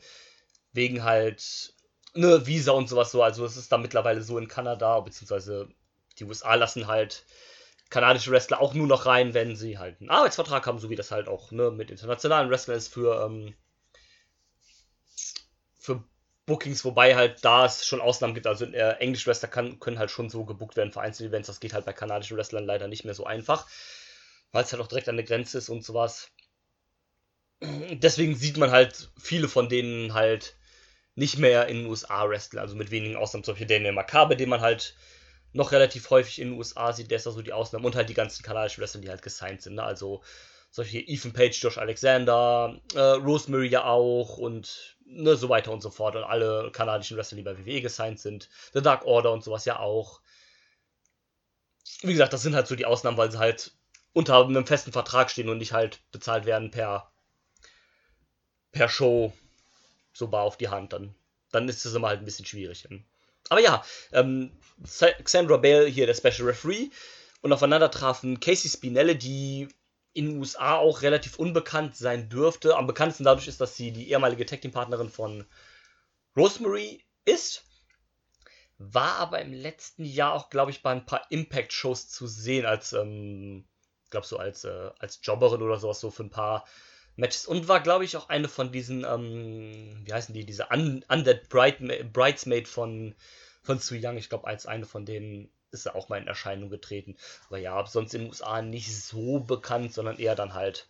wegen 0.72 1.02
halt 1.02 1.74
ne 2.14 2.46
Visa 2.46 2.72
und 2.72 2.88
sowas 2.88 3.12
so. 3.12 3.22
Also 3.22 3.44
es 3.44 3.56
ist 3.56 3.72
da 3.72 3.78
mittlerweile 3.78 4.22
so 4.22 4.38
in 4.38 4.48
Kanada, 4.48 5.00
beziehungsweise 5.00 5.68
die 6.18 6.24
USA 6.24 6.54
lassen 6.54 6.86
halt 6.86 7.24
kanadische 7.90 8.30
Wrestler 8.30 8.60
auch 8.60 8.74
nur 8.74 8.86
noch 8.86 9.06
rein, 9.06 9.34
wenn 9.34 9.56
sie 9.56 9.78
halt 9.78 10.00
einen 10.00 10.10
Arbeitsvertrag 10.10 10.66
haben, 10.66 10.78
so 10.78 10.90
wie 10.90 10.96
das 10.96 11.10
halt 11.10 11.28
auch 11.28 11.50
ne, 11.50 11.70
mit 11.70 11.90
internationalen 11.90 12.50
Wrestlern 12.50 12.76
ist 12.76 12.88
für, 12.88 13.24
ähm, 13.24 13.54
für 15.78 16.04
Bookings, 16.46 16.84
wobei 16.84 17.16
halt 17.16 17.44
da 17.44 17.66
es 17.66 17.84
schon 17.86 18.00
Ausnahmen 18.00 18.34
gibt. 18.34 18.46
Also 18.46 18.64
äh, 18.66 18.96
englische 18.98 19.26
Wrestler 19.26 19.48
kann, 19.48 19.80
können 19.80 19.98
halt 19.98 20.10
schon 20.10 20.30
so 20.30 20.44
gebuckt 20.44 20.76
werden 20.76 20.92
für 20.92 21.00
Einzelevents. 21.00 21.48
Das 21.48 21.60
geht 21.60 21.72
halt 21.72 21.84
bei 21.84 21.92
kanadischen 21.92 22.36
Wrestlern 22.36 22.64
leider 22.64 22.86
nicht 22.86 23.04
mehr 23.04 23.14
so 23.14 23.24
einfach 23.24 23.66
weil 24.52 24.64
es 24.64 24.72
halt 24.72 24.82
auch 24.82 24.88
direkt 24.88 25.08
an 25.08 25.16
der 25.16 25.24
Grenze 25.24 25.58
ist 25.58 25.68
und 25.68 25.84
sowas. 25.84 26.30
Deswegen 27.62 28.34
sieht 28.36 28.56
man 28.56 28.70
halt 28.70 29.10
viele 29.18 29.48
von 29.48 29.68
denen 29.68 30.14
halt 30.14 30.56
nicht 31.20 31.36
mehr 31.36 31.66
in 31.66 31.82
den 31.82 31.86
USA 31.86 32.26
wrestlen, 32.26 32.58
also 32.58 32.74
mit 32.74 32.90
wenigen 32.90 33.14
Ausnahmen, 33.14 33.44
zum 33.44 33.52
Beispiel 33.52 33.66
Daniel 33.66 33.92
Makabe, 33.92 34.36
den 34.36 34.48
man 34.48 34.62
halt 34.62 34.96
noch 35.52 35.70
relativ 35.70 36.08
häufig 36.08 36.40
in 36.40 36.48
den 36.48 36.58
USA 36.58 36.94
sieht, 36.94 37.10
der 37.10 37.16
ist 37.16 37.26
da 37.26 37.30
so 37.30 37.42
die 37.42 37.52
Ausnahme 37.52 37.86
und 37.86 37.94
halt 37.94 38.08
die 38.08 38.14
ganzen 38.14 38.42
kanadischen 38.42 38.80
Wrestler, 38.80 39.02
die 39.02 39.10
halt 39.10 39.20
gesigned 39.20 39.60
sind, 39.60 39.74
ne? 39.74 39.82
also 39.82 40.22
solche 40.70 40.98
Ethan 40.98 41.34
Page, 41.34 41.62
Josh 41.62 41.76
Alexander, 41.76 42.80
äh, 42.94 43.00
Rosemary 43.00 43.68
ja 43.68 43.84
auch 43.84 44.38
und 44.38 44.96
ne, 45.04 45.36
so 45.36 45.50
weiter 45.50 45.72
und 45.72 45.82
so 45.82 45.90
fort 45.90 46.16
und 46.16 46.24
alle 46.24 46.70
kanadischen 46.72 47.18
Wrestler, 47.18 47.36
die 47.36 47.42
bei 47.42 47.58
WWE 47.58 47.82
gesigned 47.82 48.18
sind, 48.18 48.48
The 48.72 48.80
Dark 48.80 49.04
Order 49.04 49.32
und 49.32 49.44
sowas 49.44 49.66
ja 49.66 49.78
auch. 49.78 50.22
Wie 52.00 52.12
gesagt, 52.12 52.32
das 52.32 52.40
sind 52.40 52.54
halt 52.54 52.66
so 52.66 52.76
die 52.76 52.86
Ausnahmen, 52.86 53.18
weil 53.18 53.30
sie 53.30 53.38
halt 53.38 53.72
unter 54.14 54.42
einem 54.42 54.66
festen 54.66 54.92
Vertrag 54.92 55.30
stehen 55.30 55.50
und 55.50 55.58
nicht 55.58 55.72
halt 55.72 56.00
bezahlt 56.12 56.46
werden 56.46 56.70
per, 56.70 57.12
per 58.72 58.88
Show 58.88 59.34
so 60.20 60.28
bar 60.28 60.44
auf 60.44 60.56
die 60.56 60.68
Hand. 60.68 60.92
Dann, 60.92 61.14
dann 61.50 61.68
ist 61.68 61.84
es 61.84 61.94
immer 61.94 62.08
halt 62.08 62.20
ein 62.20 62.24
bisschen 62.24 62.46
schwierig. 62.46 62.86
Aber 63.48 63.60
ja, 63.60 63.84
ähm, 64.12 64.52
Xandra 65.24 65.56
Bale 65.56 65.86
hier 65.86 66.06
der 66.06 66.14
Special 66.14 66.48
Referee 66.48 66.90
und 67.42 67.52
aufeinander 67.52 67.90
trafen 67.90 68.38
Casey 68.38 68.70
Spinelle, 68.70 69.16
die 69.16 69.68
in 70.12 70.26
den 70.26 70.38
USA 70.38 70.76
auch 70.76 71.02
relativ 71.02 71.38
unbekannt 71.38 71.96
sein 71.96 72.28
dürfte. 72.28 72.76
Am 72.76 72.86
bekanntesten 72.86 73.24
dadurch 73.24 73.48
ist, 73.48 73.60
dass 73.60 73.76
sie 73.76 73.90
die 73.90 74.10
ehemalige 74.10 74.46
Tag 74.46 74.60
Team 74.60 74.72
Partnerin 74.72 75.08
von 75.08 75.46
Rosemary 76.36 77.04
ist. 77.24 77.64
War 78.78 79.16
aber 79.16 79.40
im 79.40 79.52
letzten 79.52 80.04
Jahr 80.04 80.32
auch, 80.32 80.50
glaube 80.50 80.70
ich, 80.70 80.82
bei 80.82 80.92
ein 80.92 81.04
paar 81.04 81.26
Impact-Shows 81.30 82.08
zu 82.08 82.26
sehen 82.26 82.64
als 82.64 82.92
ähm, 82.92 83.66
glaube 84.10 84.26
so 84.26 84.36
als, 84.36 84.64
äh, 84.64 84.90
als 84.98 85.20
Jobberin 85.22 85.62
oder 85.62 85.78
sowas, 85.78 86.00
so 86.00 86.10
für 86.10 86.24
ein 86.24 86.30
paar 86.30 86.64
Matches. 87.20 87.46
Und 87.46 87.68
war, 87.68 87.80
glaube 87.80 88.04
ich, 88.04 88.16
auch 88.16 88.28
eine 88.28 88.48
von 88.48 88.72
diesen, 88.72 89.04
ähm, 89.04 90.00
wie 90.04 90.12
heißen 90.12 90.34
die, 90.34 90.44
diese 90.44 90.70
Un 90.70 91.04
Undead 91.08 91.48
Bright 91.48 91.78
Bridesmaid 92.12 92.66
von, 92.66 93.14
von 93.62 93.78
Su 93.78 93.94
Young. 93.94 94.16
Ich 94.16 94.28
glaube, 94.28 94.46
als 94.46 94.66
eine 94.66 94.86
von 94.86 95.06
den 95.06 95.50
ist 95.70 95.86
er 95.86 95.94
auch 95.94 96.08
mal 96.08 96.20
in 96.20 96.26
Erscheinung 96.26 96.70
getreten. 96.70 97.16
Aber 97.46 97.58
ja, 97.58 97.86
sonst 97.86 98.14
in 98.14 98.22
den 98.22 98.30
USA 98.30 98.60
nicht 98.62 98.94
so 98.96 99.40
bekannt, 99.40 99.94
sondern 99.94 100.18
eher 100.18 100.34
dann 100.34 100.54
halt 100.54 100.88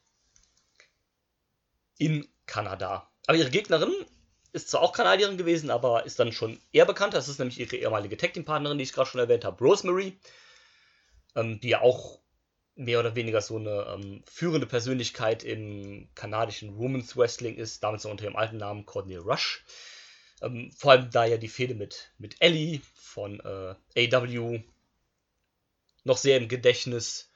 in 1.99 2.27
Kanada. 2.47 3.11
Aber 3.27 3.37
ihre 3.37 3.51
Gegnerin 3.51 3.93
ist 4.53 4.71
zwar 4.71 4.81
auch 4.81 4.93
Kanadierin 4.93 5.37
gewesen, 5.37 5.71
aber 5.71 6.07
ist 6.07 6.19
dann 6.19 6.33
schon 6.33 6.61
eher 6.73 6.87
bekannter. 6.87 7.19
Das 7.19 7.29
ist 7.29 7.39
nämlich 7.39 7.61
ihre 7.61 7.77
ehemalige 7.77 8.17
Tag 8.17 8.33
Team 8.33 8.45
Partnerin, 8.45 8.79
die 8.79 8.85
ich 8.85 8.93
gerade 8.93 9.09
schon 9.09 9.21
erwähnt 9.21 9.45
habe, 9.45 9.63
Rosemary, 9.63 10.19
ähm, 11.37 11.61
die 11.61 11.69
ja 11.69 11.83
auch 11.83 12.20
mehr 12.81 12.99
oder 12.99 13.15
weniger 13.15 13.43
so 13.43 13.59
eine 13.59 13.87
ähm, 13.95 14.23
führende 14.27 14.67
Persönlichkeit 14.67 15.45
im 15.45 16.09
kanadischen 16.15 16.79
Women's 16.79 17.17
Wrestling 17.17 17.57
ist, 17.57 17.83
damals 17.83 18.05
noch 18.05 18.11
unter 18.11 18.25
ihrem 18.25 18.37
alten 18.37 18.57
Namen 18.57 18.87
Courtney 18.87 19.17
Rush. 19.17 19.65
Ähm, 20.41 20.73
vor 20.73 20.93
allem 20.93 21.11
da 21.11 21.27
ja 21.27 21.37
die 21.37 21.49
Fehde 21.49 21.75
mit, 21.75 22.11
mit 22.17 22.37
Ellie 22.41 22.81
von 22.95 23.39
äh, 23.41 24.15
AW 24.15 24.63
noch 26.05 26.17
sehr 26.17 26.39
im 26.39 26.49
Gedächtnis. 26.49 27.31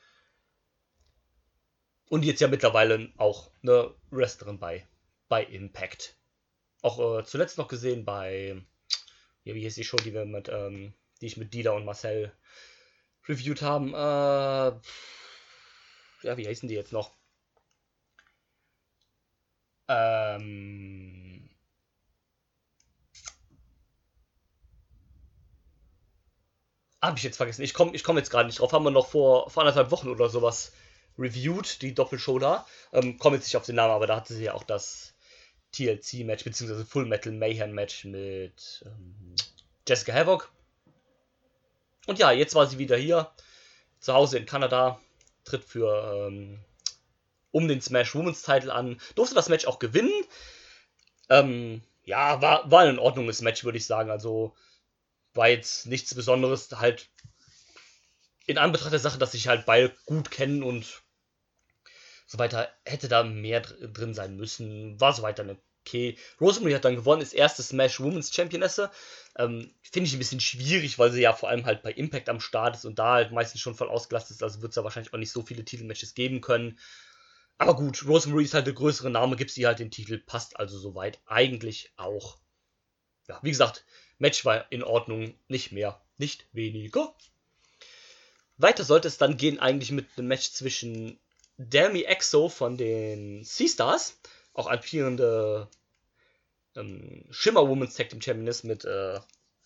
Und 2.09 2.25
jetzt 2.25 2.41
ja 2.41 2.49
mittlerweile 2.49 3.13
auch 3.19 3.51
eine 3.63 3.95
Wrestlerin 4.11 4.59
bei, 4.59 4.87
bei 5.29 5.45
Impact. 5.45 6.17
Auch 6.81 7.19
äh, 7.19 7.25
zuletzt 7.25 7.59
noch 7.59 7.69
gesehen 7.69 8.07
bei, 8.07 8.63
ja, 9.45 9.55
wie 9.55 9.61
hieß 9.61 9.75
die 9.75 9.85
Show, 9.85 9.99
die 9.99 10.15
wir 10.15 10.25
mit, 10.25 10.49
ähm, 10.49 10.95
die 11.21 11.27
ich 11.27 11.37
mit 11.37 11.53
Dida 11.53 11.73
und 11.73 11.85
Marcel 11.85 12.33
reviewed 13.29 13.61
haben. 13.61 13.93
Äh, 13.93 14.81
ja, 16.25 16.37
wie 16.37 16.47
heißen 16.49 16.69
die 16.69 16.75
jetzt 16.75 16.93
noch? 16.93 17.13
Ähm. 19.89 21.51
Hab 27.03 27.19
ich 27.19 27.23
jetzt 27.23 27.37
vergessen. 27.37 27.63
Ich 27.63 27.75
komme 27.75 27.95
ich 27.95 28.03
komm 28.03 28.17
jetzt 28.17 28.31
gerade 28.31 28.47
nicht 28.47 28.61
drauf. 28.61 28.73
Haben 28.73 28.85
wir 28.85 28.91
noch 28.91 29.09
vor, 29.09 29.51
vor 29.51 29.63
anderthalb 29.63 29.91
Wochen 29.91 30.09
oder 30.09 30.29
sowas 30.29 30.73
reviewed, 31.19 31.83
die 31.83 31.95
Doppelshow 31.95 32.39
da. 32.39 32.67
Ähm, 32.93 33.19
komme 33.19 33.37
jetzt 33.37 33.47
nicht 33.47 33.57
auf 33.57 33.67
den 33.67 33.77
Namen, 33.77 33.93
aber 33.93 34.07
da 34.07 34.17
hatte 34.17 34.35
sie 34.35 34.45
ja 34.45 34.55
auch 34.55 34.65
das 34.65 35.15
TLC-Match, 35.73 36.45
beziehungsweise 36.45 36.87
Full 36.87 37.07
Metal 37.07 37.33
Mayhem-Match 37.33 38.07
mit 38.07 38.85
ähm, 38.87 39.35
Jessica 39.87 40.15
Havoc. 40.15 40.51
Und 42.07 42.19
ja, 42.19 42.33
jetzt 42.33 42.55
war 42.55 42.67
sie 42.67 42.79
wieder 42.79 42.97
hier, 42.97 43.31
zu 44.01 44.15
Hause 44.15 44.39
in 44.39 44.47
Kanada, 44.47 45.01
tritt 45.45 45.65
für 45.65 46.27
ähm, 46.29 46.59
um 47.51 47.69
den 47.69 47.81
Smash 47.81 48.15
Women's 48.15 48.43
Title 48.43 48.73
an, 48.73 49.01
durfte 49.15 49.35
das 49.35 49.49
Match 49.49 49.67
auch 49.67 49.79
gewinnen. 49.79 50.13
Ähm, 51.31 51.83
ja, 52.05 52.43
war, 52.43 52.71
war 52.71 52.83
ein 52.83 52.91
in 52.91 52.99
Ordnunges 52.99 53.41
Match, 53.43 53.65
würde 53.65 53.79
ich 53.79 53.87
sagen. 53.87 54.11
Also 54.11 54.55
war 55.35 55.49
jetzt 55.49 55.87
nichts 55.87 56.15
Besonderes, 56.15 56.71
halt 56.73 57.09
in 58.47 58.59
Anbetracht 58.59 58.93
der 58.93 59.01
Sache, 59.01 59.19
dass 59.19 59.33
sich 59.33 59.49
halt 59.49 59.67
beide 59.67 59.95
gut 60.05 60.31
kennen 60.31 60.63
und 60.63 61.03
so 62.27 62.39
weiter, 62.39 62.69
hätte 62.85 63.09
da 63.09 63.23
mehr 63.23 63.61
drin 63.61 64.15
sein 64.15 64.37
müssen. 64.37 65.01
War 65.01 65.13
so 65.13 65.23
weiter 65.23 65.43
eine 65.43 65.57
okay. 65.87 66.17
Rosemary 66.41 66.73
hat 66.73 66.85
dann 66.85 66.97
gewonnen, 66.97 67.23
ist 67.23 67.35
erste 67.35 67.63
Smash 67.63 68.01
Women's 68.01 68.35
Championesse. 68.35 68.91
Ähm, 69.37 69.75
Finde 69.83 70.09
ich 70.09 70.15
ein 70.15 70.19
bisschen 70.19 70.41
schwierig, 70.41 70.99
weil 70.99 71.13
sie 71.13 71.21
ja 71.21 71.33
vor 71.33 71.49
allem 71.49 71.67
halt 71.67 71.83
bei 71.83 71.93
Impact 71.93 72.29
am 72.29 72.41
Start 72.41 72.77
ist 72.77 72.85
und 72.85 72.99
da 72.99 73.15
halt 73.15 73.33
meistens 73.33 73.61
schon 73.61 73.75
voll 73.75 73.89
ausgelastet 73.89 74.37
ist. 74.37 74.43
Also 74.43 74.63
wird 74.63 74.71
es 74.73 74.77
ja 74.77 74.85
wahrscheinlich 74.85 75.13
auch 75.13 75.19
nicht 75.19 75.33
so 75.33 75.43
viele 75.43 75.65
Titelmatches 75.65 76.15
geben 76.15 76.41
können. 76.41 76.79
Aber 77.59 77.77
gut, 77.77 78.05
Rosemary 78.07 78.45
ist 78.45 78.55
halt 78.55 78.67
der 78.67 78.75
größere 78.75 79.11
Name, 79.11 79.37
gibt 79.37 79.51
sie 79.51 79.67
halt 79.67 79.79
den 79.79 79.91
Titel, 79.91 80.19
passt 80.19 80.59
also 80.59 80.79
soweit 80.79 81.21
eigentlich 81.27 81.93
auch. 81.97 82.39
Ja, 83.29 83.39
wie 83.43 83.51
gesagt, 83.51 83.85
Match 84.19 84.45
war 84.45 84.71
in 84.73 84.83
Ordnung, 84.83 85.35
nicht 85.49 85.73
mehr, 85.73 86.01
nicht 86.17 86.47
weniger. 86.53 87.15
Weiter 88.57 88.85
sollte 88.85 89.09
es 89.09 89.19
dann 89.19 89.37
gehen 89.37 89.59
eigentlich 89.59 89.91
mit 89.93 90.07
einem 90.17 90.29
Match 90.29 90.51
zwischen 90.51 91.19
Demi 91.57 92.03
Exo 92.03 92.49
von 92.49 92.77
den 92.77 93.45
Sea-Stars, 93.45 94.19
auch 94.55 94.69
amtierende 94.69 95.69
ähm, 96.77 97.27
Shimmer 97.31 97.69
Women's 97.69 97.95
Tag 97.95 98.09
Team 98.09 98.21
Champion 98.21 98.47
ist 98.47 98.65
mit 98.65 98.85
äh, 98.85 99.21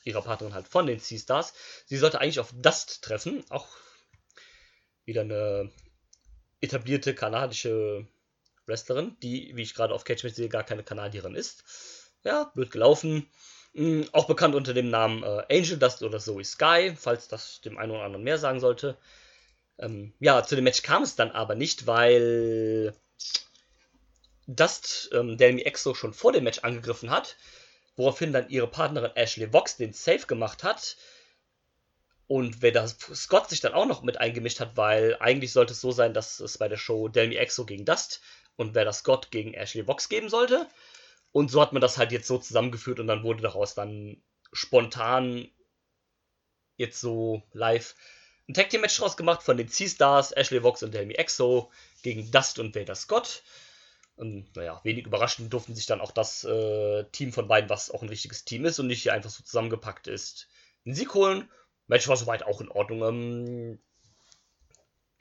ihrer 0.05 0.23
Partnerin 0.23 0.55
halt 0.55 0.69
von 0.69 0.87
den 0.87 0.99
Sea-Stars. 0.99 1.55
Sie 1.87 1.97
sollte 1.97 2.21
eigentlich 2.21 2.41
auf 2.41 2.53
Dust 2.55 3.03
treffen, 3.03 3.45
auch 3.51 3.69
wieder 5.05 5.21
eine 5.23 5.71
etablierte 6.61 7.15
kanadische 7.15 8.07
Wrestlerin, 8.67 9.17
die, 9.23 9.53
wie 9.55 9.63
ich 9.63 9.75
gerade 9.75 9.95
auf 9.95 10.05
Catchmatch 10.05 10.35
sehe, 10.35 10.49
gar 10.49 10.65
keine 10.65 10.83
Kanadierin 10.83 11.35
ist. 11.35 11.65
Ja, 12.25 12.45
blöd 12.55 12.71
gelaufen. 12.71 13.29
Mhm, 13.75 14.09
auch 14.13 14.27
bekannt 14.27 14.55
unter 14.55 14.75
dem 14.75 14.91
Namen 14.91 15.23
äh, 15.23 15.45
Angel 15.51 15.79
Dust 15.79 16.03
oder 16.03 16.19
Zoe 16.19 16.45
Sky, 16.45 16.95
falls 16.97 17.29
das 17.29 17.61
dem 17.61 17.79
einen 17.79 17.93
oder 17.93 18.03
anderen 18.03 18.25
mehr 18.25 18.39
sagen 18.39 18.61
sollte. 18.61 18.97
Ähm, 19.79 20.13
ja, 20.19 20.43
zu 20.43 20.57
dem 20.57 20.65
Match 20.65 20.83
kam 20.83 21.03
es 21.03 21.17
dann 21.17 21.31
aber 21.31 21.55
nicht, 21.55 21.87
weil 21.87 22.95
Dust 24.49 25.11
ähm, 25.13 25.37
Delmi 25.37 25.63
Exo 25.63 25.95
schon 25.95 26.15
vor 26.15 26.33
dem 26.33 26.45
Match 26.45 26.61
angegriffen 26.61 27.11
hat, 27.11 27.37
woraufhin 27.97 28.33
dann 28.33 28.49
ihre 28.49 28.67
Partnerin 28.67 29.15
Ashley 29.15 29.53
Vox 29.53 29.77
den 29.77 29.93
Save 29.93 30.27
gemacht 30.27 30.65
hat. 30.65 30.97
Und 32.27 32.61
wer 32.63 32.73
das 32.73 32.99
Scott 33.15 33.49
sich 33.49 33.61
dann 33.61 33.75
auch 33.75 33.87
noch 33.87 34.03
mit 34.03 34.19
eingemischt 34.19 34.61
hat, 34.61 34.77
weil 34.77 35.17
eigentlich 35.21 35.53
sollte 35.53 35.73
es 35.73 35.81
so 35.81 35.93
sein, 35.93 36.15
dass 36.15 36.41
es 36.41 36.59
bei 36.59 36.69
der 36.69 36.77
Show 36.77 37.09
Delmi 37.09 37.37
Exo 37.37 37.65
gegen 37.65 37.85
Dust 37.85 38.21
und 38.57 38.75
wer 38.75 38.85
das 38.85 38.99
Scott 38.99 39.31
gegen 39.31 39.55
Ashley 39.55 39.87
Vox 39.87 40.09
geben 40.09 40.29
sollte. 40.29 40.67
Und 41.33 41.51
so 41.51 41.61
hat 41.61 41.73
man 41.73 41.83
das 41.83 41.99
halt 41.99 42.13
jetzt 42.13 42.27
so 42.27 42.39
zusammengeführt 42.39 43.01
und 43.01 43.07
dann 43.07 43.23
wurde 43.23 43.43
daraus 43.43 43.75
dann 43.75 44.23
spontan 44.53 45.51
jetzt 46.77 47.01
so 47.01 47.43
live 47.53 47.95
ein 48.49 48.55
Tag 48.55 48.71
Team 48.71 48.81
Match 48.81 48.97
draus 48.97 49.19
gemacht 49.19 49.43
von 49.43 49.59
den 49.59 49.69
C-Stars, 49.69 50.33
Ashley 50.33 50.63
Vox 50.63 50.83
und 50.83 50.95
Delmi 50.95 51.15
Exo 51.15 51.71
gegen 52.03 52.31
Dust 52.31 52.59
und 52.59 52.75
Vader 52.75 52.95
Scott. 52.95 53.43
Und 54.19 54.57
naja, 54.57 54.81
wenig 54.83 55.07
überraschend 55.07 55.53
durften 55.53 55.77
sich 55.77 55.87
dann 55.87 56.01
auch 56.01 56.11
das 56.11 56.43
äh, 56.43 57.05
Team 57.13 57.33
von 57.33 57.47
beiden, 57.47 57.71
was 57.71 57.93
auch 57.93 58.03
ein 58.03 58.09
richtiges 58.09 58.45
Team 58.45 58.65
ist 58.65 58.81
und 58.81 58.89
nicht 58.89 59.03
hier 59.03 59.13
einfach 59.13 59.31
so 59.31 59.45
zusammengepackt 59.45 60.09
ist, 60.09 60.49
einen 60.85 60.97
Sieg 60.97 61.15
holen. 61.15 61.49
Match 61.87 62.09
war 62.09 62.17
soweit 62.17 62.43
auch 62.43 62.61
in 62.61 62.69
Ordnung. 62.69 63.03
Ähm, 63.03 63.79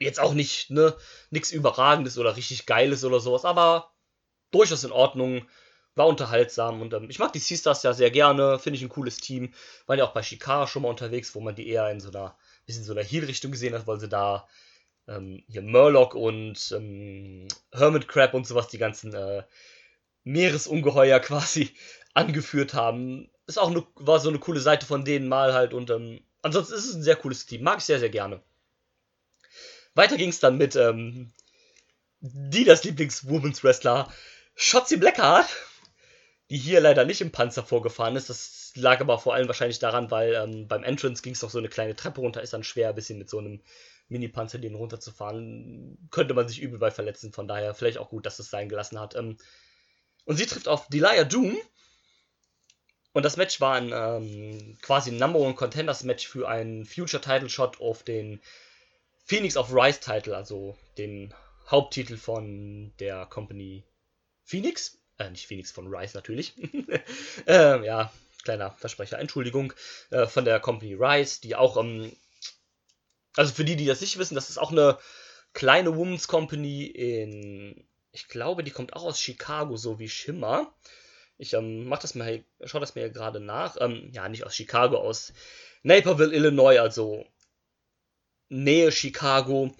jetzt 0.00 0.18
auch 0.18 0.34
nicht, 0.34 0.70
ne, 0.70 0.96
nichts 1.30 1.52
Überragendes 1.52 2.18
oder 2.18 2.36
richtig 2.36 2.66
Geiles 2.66 3.04
oder 3.04 3.20
sowas, 3.20 3.44
aber 3.44 3.92
durchaus 4.50 4.84
in 4.84 4.92
Ordnung. 4.92 5.48
War 5.94 6.06
unterhaltsam 6.06 6.80
und 6.80 6.94
ähm, 6.94 7.10
ich 7.10 7.18
mag 7.18 7.32
die 7.32 7.40
Seastars 7.40 7.82
ja 7.82 7.92
sehr 7.92 8.12
gerne, 8.12 8.60
finde 8.60 8.76
ich 8.76 8.82
ein 8.84 8.88
cooles 8.88 9.16
Team. 9.16 9.52
Waren 9.86 9.98
ja 9.98 10.04
auch 10.04 10.12
bei 10.12 10.22
Shikara 10.22 10.68
schon 10.68 10.82
mal 10.82 10.90
unterwegs, 10.90 11.34
wo 11.34 11.40
man 11.40 11.56
die 11.56 11.68
eher 11.68 11.90
in 11.90 11.98
so 11.98 12.10
einer, 12.10 12.36
bisschen 12.66 12.84
so 12.84 12.92
einer 12.92 13.02
Heal-Richtung 13.02 13.50
gesehen 13.50 13.74
hat, 13.74 13.88
weil 13.88 13.98
sie 13.98 14.08
da 14.08 14.46
ähm, 15.08 15.42
hier 15.48 15.62
Murloc 15.62 16.14
und 16.14 16.72
ähm, 16.76 17.48
Hermit 17.72 18.08
Crab 18.08 18.34
und 18.34 18.46
sowas, 18.46 18.68
die 18.68 18.78
ganzen 18.78 19.14
äh, 19.14 19.42
Meeresungeheuer 20.24 21.20
quasi 21.20 21.74
angeführt 22.14 22.74
haben. 22.74 23.30
Ist 23.46 23.58
auch 23.58 23.70
eine, 23.70 23.84
war 23.96 24.20
so 24.20 24.28
eine 24.28 24.38
coole 24.38 24.60
Seite 24.60 24.86
von 24.86 25.04
denen 25.04 25.28
mal 25.28 25.54
halt 25.54 25.72
und 25.74 25.90
ähm, 25.90 26.20
ansonsten 26.42 26.74
ist 26.74 26.86
es 26.86 26.94
ein 26.94 27.02
sehr 27.02 27.16
cooles 27.16 27.46
Team. 27.46 27.62
Mag 27.62 27.78
ich 27.78 27.84
sehr, 27.84 27.98
sehr 27.98 28.10
gerne. 28.10 28.42
Weiter 29.94 30.16
ging 30.16 30.28
es 30.28 30.40
dann 30.40 30.58
mit 30.58 30.76
ähm, 30.76 31.32
die 32.20 32.64
das 32.64 32.84
Lieblings-Women's 32.84 33.62
Wrestler 33.62 34.12
Shotzi 34.54 34.96
Blackheart, 34.96 35.48
die 36.50 36.58
hier 36.58 36.80
leider 36.80 37.04
nicht 37.04 37.20
im 37.20 37.30
Panzer 37.30 37.62
vorgefahren 37.62 38.16
ist. 38.16 38.28
Das 38.28 38.72
lag 38.74 39.00
aber 39.00 39.18
vor 39.18 39.34
allem 39.34 39.46
wahrscheinlich 39.46 39.78
daran, 39.78 40.10
weil 40.10 40.34
ähm, 40.34 40.66
beim 40.66 40.82
Entrance 40.82 41.22
ging 41.22 41.34
es 41.34 41.42
noch 41.42 41.50
so 41.50 41.58
eine 41.58 41.68
kleine 41.68 41.94
Treppe 41.94 42.20
runter, 42.20 42.42
ist 42.42 42.52
dann 42.52 42.64
schwer, 42.64 42.88
ein 42.88 42.94
bisschen 42.94 43.18
mit 43.18 43.30
so 43.30 43.38
einem 43.38 43.60
Mini-Panzer 44.08 44.58
den 44.58 44.74
runterzufahren, 44.74 46.08
könnte 46.10 46.34
man 46.34 46.48
sich 46.48 46.60
übel 46.60 46.78
bei 46.78 46.90
verletzen. 46.90 47.32
Von 47.32 47.48
daher 47.48 47.74
vielleicht 47.74 47.98
auch 47.98 48.10
gut, 48.10 48.26
dass 48.26 48.38
es 48.38 48.50
sein 48.50 48.68
gelassen 48.68 48.98
hat. 48.98 49.14
Ähm, 49.14 49.36
und 50.24 50.36
sie 50.36 50.46
trifft 50.46 50.68
auf 50.68 50.88
Delia 50.88 51.24
Doom. 51.24 51.56
Und 53.12 53.24
das 53.24 53.36
Match 53.36 53.60
war 53.60 53.74
ein 53.74 53.90
ähm, 53.92 54.78
quasi 54.82 55.10
ein 55.10 55.16
Number 55.16 55.40
One 55.40 55.54
Contenders 55.54 56.04
Match 56.04 56.28
für 56.28 56.48
einen 56.48 56.84
Future 56.84 57.20
Title 57.20 57.48
Shot 57.48 57.80
auf 57.80 58.02
den 58.02 58.40
Phoenix 59.24 59.56
of 59.56 59.72
Rise 59.72 60.00
Title, 60.00 60.36
also 60.36 60.76
den 60.96 61.34
Haupttitel 61.66 62.16
von 62.16 62.92
der 62.98 63.26
Company 63.26 63.84
Phoenix. 64.44 64.98
Äh, 65.18 65.30
nicht 65.30 65.46
Phoenix 65.46 65.70
von 65.70 65.92
Rise 65.92 66.16
natürlich. 66.16 66.54
äh, 67.46 67.84
ja, 67.84 68.12
kleiner 68.44 68.70
Versprecher, 68.72 69.18
Entschuldigung. 69.18 69.72
Äh, 70.10 70.26
von 70.26 70.44
der 70.44 70.60
Company 70.60 70.94
Rise, 70.94 71.40
die 71.42 71.56
auch 71.56 71.76
ähm, 71.76 72.12
also 73.38 73.54
für 73.54 73.64
die, 73.64 73.76
die 73.76 73.86
das 73.86 74.00
nicht 74.00 74.18
wissen, 74.18 74.34
das 74.34 74.50
ist 74.50 74.58
auch 74.58 74.72
eine 74.72 74.98
kleine 75.52 75.96
Women's 75.96 76.26
Company 76.26 76.86
in, 76.86 77.86
ich 78.10 78.26
glaube, 78.26 78.64
die 78.64 78.72
kommt 78.72 78.94
auch 78.94 79.04
aus 79.04 79.20
Chicago, 79.20 79.76
so 79.76 80.00
wie 80.00 80.08
Schimmer. 80.08 80.74
Ich 81.36 81.52
ähm, 81.54 81.84
mach 81.84 82.00
das 82.00 82.16
mal, 82.16 82.44
schau 82.64 82.80
das 82.80 82.96
mir 82.96 83.10
gerade 83.10 83.38
nach. 83.38 83.76
Ähm, 83.80 84.10
ja, 84.12 84.28
nicht 84.28 84.44
aus 84.44 84.56
Chicago, 84.56 84.96
aus 84.96 85.32
Naperville, 85.84 86.34
Illinois, 86.34 86.80
also 86.80 87.24
Nähe 88.48 88.90
Chicago. 88.90 89.72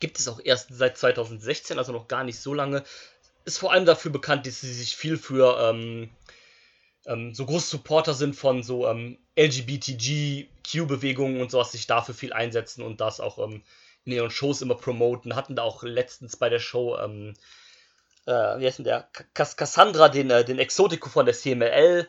Gibt 0.00 0.18
es 0.18 0.26
auch 0.26 0.40
erst 0.42 0.70
seit 0.72 0.98
2016, 0.98 1.78
also 1.78 1.92
noch 1.92 2.08
gar 2.08 2.24
nicht 2.24 2.40
so 2.40 2.54
lange. 2.54 2.82
Ist 3.44 3.58
vor 3.58 3.70
allem 3.70 3.86
dafür 3.86 4.10
bekannt, 4.10 4.48
dass 4.48 4.62
sie 4.62 4.74
sich 4.74 4.96
viel 4.96 5.16
für 5.16 5.60
ähm, 5.60 6.10
ähm, 7.06 7.34
so 7.34 7.46
große 7.46 7.68
Supporter 7.68 8.14
sind 8.14 8.34
von 8.34 8.64
so 8.64 8.88
ähm, 8.88 9.23
LGBTG-Q-Bewegungen 9.36 11.40
und 11.40 11.50
sowas 11.50 11.72
sich 11.72 11.86
dafür 11.86 12.14
viel 12.14 12.32
einsetzen 12.32 12.82
und 12.82 13.00
das 13.00 13.20
auch 13.20 13.38
ähm, 13.38 13.62
in 14.04 14.12
ihren 14.12 14.30
Shows 14.30 14.62
immer 14.62 14.76
promoten. 14.76 15.34
Hatten 15.34 15.56
da 15.56 15.62
auch 15.62 15.82
letztens 15.82 16.36
bei 16.36 16.48
der 16.48 16.60
Show, 16.60 16.96
ähm, 16.98 17.34
äh, 18.26 18.32
wie 18.32 18.66
heißt 18.66 18.78
denn 18.78 18.84
der? 18.84 19.08
Cass 19.34 19.56
Cassandra, 19.56 20.08
den, 20.08 20.30
äh, 20.30 20.44
den 20.44 20.58
Exotico 20.58 21.08
von 21.08 21.26
der 21.26 21.34
CMLL 21.34 22.08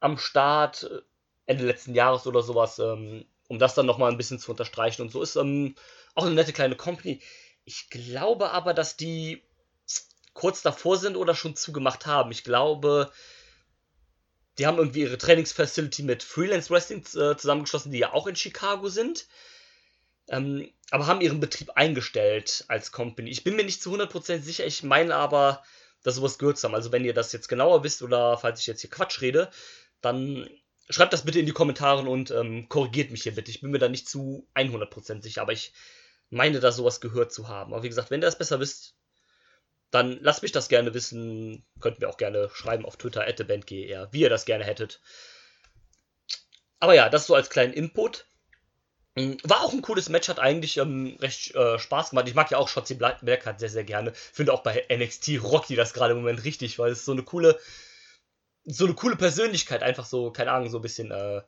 am 0.00 0.18
Start, 0.18 0.84
äh, 0.84 1.00
Ende 1.46 1.66
letzten 1.66 1.94
Jahres 1.94 2.26
oder 2.26 2.42
sowas, 2.42 2.78
ähm, 2.78 3.24
um 3.48 3.58
das 3.58 3.74
dann 3.74 3.86
nochmal 3.86 4.10
ein 4.10 4.18
bisschen 4.18 4.38
zu 4.38 4.50
unterstreichen. 4.50 5.02
Und 5.02 5.10
so 5.10 5.22
ist 5.22 5.36
ähm, 5.36 5.74
auch 6.14 6.24
eine 6.24 6.34
nette 6.34 6.52
kleine 6.52 6.76
Company. 6.76 7.20
Ich 7.64 7.90
glaube 7.90 8.50
aber, 8.50 8.74
dass 8.74 8.96
die 8.96 9.42
kurz 10.34 10.62
davor 10.62 10.96
sind 10.96 11.16
oder 11.16 11.34
schon 11.34 11.56
zugemacht 11.56 12.06
haben. 12.06 12.30
Ich 12.30 12.44
glaube, 12.44 13.10
die 14.58 14.66
haben 14.66 14.78
irgendwie 14.78 15.02
ihre 15.02 15.18
Trainingsfacility 15.18 16.02
mit 16.02 16.22
Freelance 16.22 16.70
Wrestling 16.70 17.00
äh, 17.00 17.36
zusammengeschlossen, 17.36 17.92
die 17.92 17.98
ja 17.98 18.12
auch 18.12 18.26
in 18.26 18.36
Chicago 18.36 18.88
sind. 18.88 19.26
Ähm, 20.28 20.70
aber 20.90 21.06
haben 21.06 21.20
ihren 21.20 21.40
Betrieb 21.40 21.70
eingestellt 21.70 22.64
als 22.68 22.92
Company. 22.92 23.30
Ich 23.30 23.44
bin 23.44 23.56
mir 23.56 23.64
nicht 23.64 23.82
zu 23.82 23.94
100% 23.94 24.40
sicher, 24.42 24.66
ich 24.66 24.82
meine 24.82 25.14
aber, 25.16 25.62
dass 26.02 26.16
sowas 26.16 26.38
gehört 26.38 26.58
zusammen. 26.58 26.74
Also 26.74 26.92
wenn 26.92 27.04
ihr 27.04 27.14
das 27.14 27.32
jetzt 27.32 27.48
genauer 27.48 27.82
wisst 27.82 28.02
oder 28.02 28.36
falls 28.36 28.60
ich 28.60 28.66
jetzt 28.66 28.82
hier 28.82 28.90
Quatsch 28.90 29.20
rede, 29.20 29.50
dann 30.00 30.48
schreibt 30.90 31.12
das 31.12 31.24
bitte 31.24 31.40
in 31.40 31.46
die 31.46 31.52
Kommentare 31.52 32.08
und 32.08 32.30
ähm, 32.30 32.68
korrigiert 32.68 33.10
mich 33.10 33.22
hier 33.22 33.34
bitte. 33.34 33.50
Ich 33.50 33.60
bin 33.62 33.70
mir 33.70 33.78
da 33.78 33.88
nicht 33.88 34.08
zu 34.08 34.46
100% 34.54 35.22
sicher, 35.22 35.42
aber 35.42 35.52
ich 35.52 35.72
meine 36.30 36.60
da 36.60 36.72
sowas 36.72 37.00
gehört 37.00 37.32
zu 37.32 37.48
haben. 37.48 37.72
Aber 37.72 37.82
wie 37.82 37.88
gesagt, 37.88 38.10
wenn 38.10 38.20
ihr 38.20 38.26
das 38.26 38.38
besser 38.38 38.60
wisst, 38.60 38.94
dann 39.92 40.18
lasst 40.22 40.42
mich 40.42 40.52
das 40.52 40.68
gerne 40.68 40.94
wissen. 40.94 41.64
Könnt 41.80 42.00
mir 42.00 42.08
auch 42.08 42.16
gerne 42.16 42.50
schreiben 42.52 42.84
auf 42.84 42.96
Twitter, 42.96 43.24
@bandger, 43.44 44.08
wie 44.10 44.22
ihr 44.22 44.30
das 44.30 44.46
gerne 44.46 44.64
hättet. 44.64 45.00
Aber 46.80 46.94
ja, 46.94 47.08
das 47.08 47.26
so 47.26 47.34
als 47.34 47.50
kleinen 47.50 47.74
Input. 47.74 48.26
Hm, 49.16 49.36
war 49.44 49.62
auch 49.62 49.72
ein 49.72 49.82
cooles 49.82 50.08
Match, 50.08 50.28
hat 50.28 50.40
eigentlich 50.40 50.78
ähm, 50.78 51.16
recht 51.20 51.54
äh, 51.54 51.78
Spaß 51.78 52.10
gemacht. 52.10 52.26
Ich 52.26 52.34
mag 52.34 52.50
ja 52.50 52.56
auch 52.56 52.68
Shotzi 52.68 52.94
Blackheart 52.94 53.46
halt 53.46 53.60
sehr, 53.60 53.68
sehr 53.68 53.84
gerne. 53.84 54.12
Finde 54.14 54.54
auch 54.54 54.62
bei 54.62 54.86
NXT 54.90 55.42
rockt 55.42 55.68
die 55.68 55.76
das 55.76 55.92
gerade 55.92 56.12
im 56.12 56.20
Moment 56.20 56.42
richtig, 56.44 56.78
weil 56.78 56.92
es 56.92 57.04
so 57.04 57.12
eine 57.12 57.22
coole, 57.22 57.58
so 58.64 58.86
eine 58.86 58.94
coole 58.94 59.16
Persönlichkeit, 59.16 59.82
einfach 59.82 60.06
so, 60.06 60.30
keine 60.32 60.52
Ahnung, 60.52 60.70
so 60.70 60.78
ein 60.78 60.82
bisschen 60.82 61.10
äh, 61.10 61.42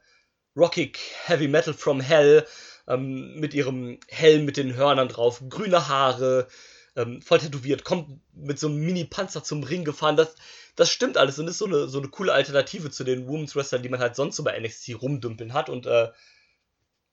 rockig, 0.54 0.98
Heavy 1.24 1.48
Metal 1.48 1.72
from 1.72 2.00
Hell, 2.02 2.46
ähm, 2.86 3.40
mit 3.40 3.54
ihrem 3.54 3.98
Helm 4.08 4.44
mit 4.44 4.58
den 4.58 4.74
Hörnern 4.74 5.08
drauf, 5.08 5.42
grüne 5.48 5.88
Haare, 5.88 6.48
ähm, 6.96 7.22
voll 7.22 7.38
tätowiert, 7.38 7.84
kommt 7.84 8.20
mit 8.32 8.58
so 8.58 8.68
einem 8.68 8.84
Mini-Panzer 8.84 9.42
zum 9.42 9.62
Ring 9.62 9.84
gefahren. 9.84 10.16
Das, 10.16 10.34
das 10.76 10.90
stimmt 10.90 11.16
alles 11.16 11.38
und 11.38 11.48
ist 11.48 11.58
so 11.58 11.66
eine, 11.66 11.88
so 11.88 11.98
eine 11.98 12.08
coole 12.08 12.32
Alternative 12.32 12.90
zu 12.90 13.04
den 13.04 13.26
Women's 13.26 13.56
Wrestlern, 13.56 13.82
die 13.82 13.88
man 13.88 14.00
halt 14.00 14.16
sonst 14.16 14.36
so 14.36 14.44
bei 14.44 14.58
NXT 14.58 15.00
rumdümpeln 15.00 15.52
hat. 15.52 15.68
Und, 15.68 15.86
äh, 15.86 16.10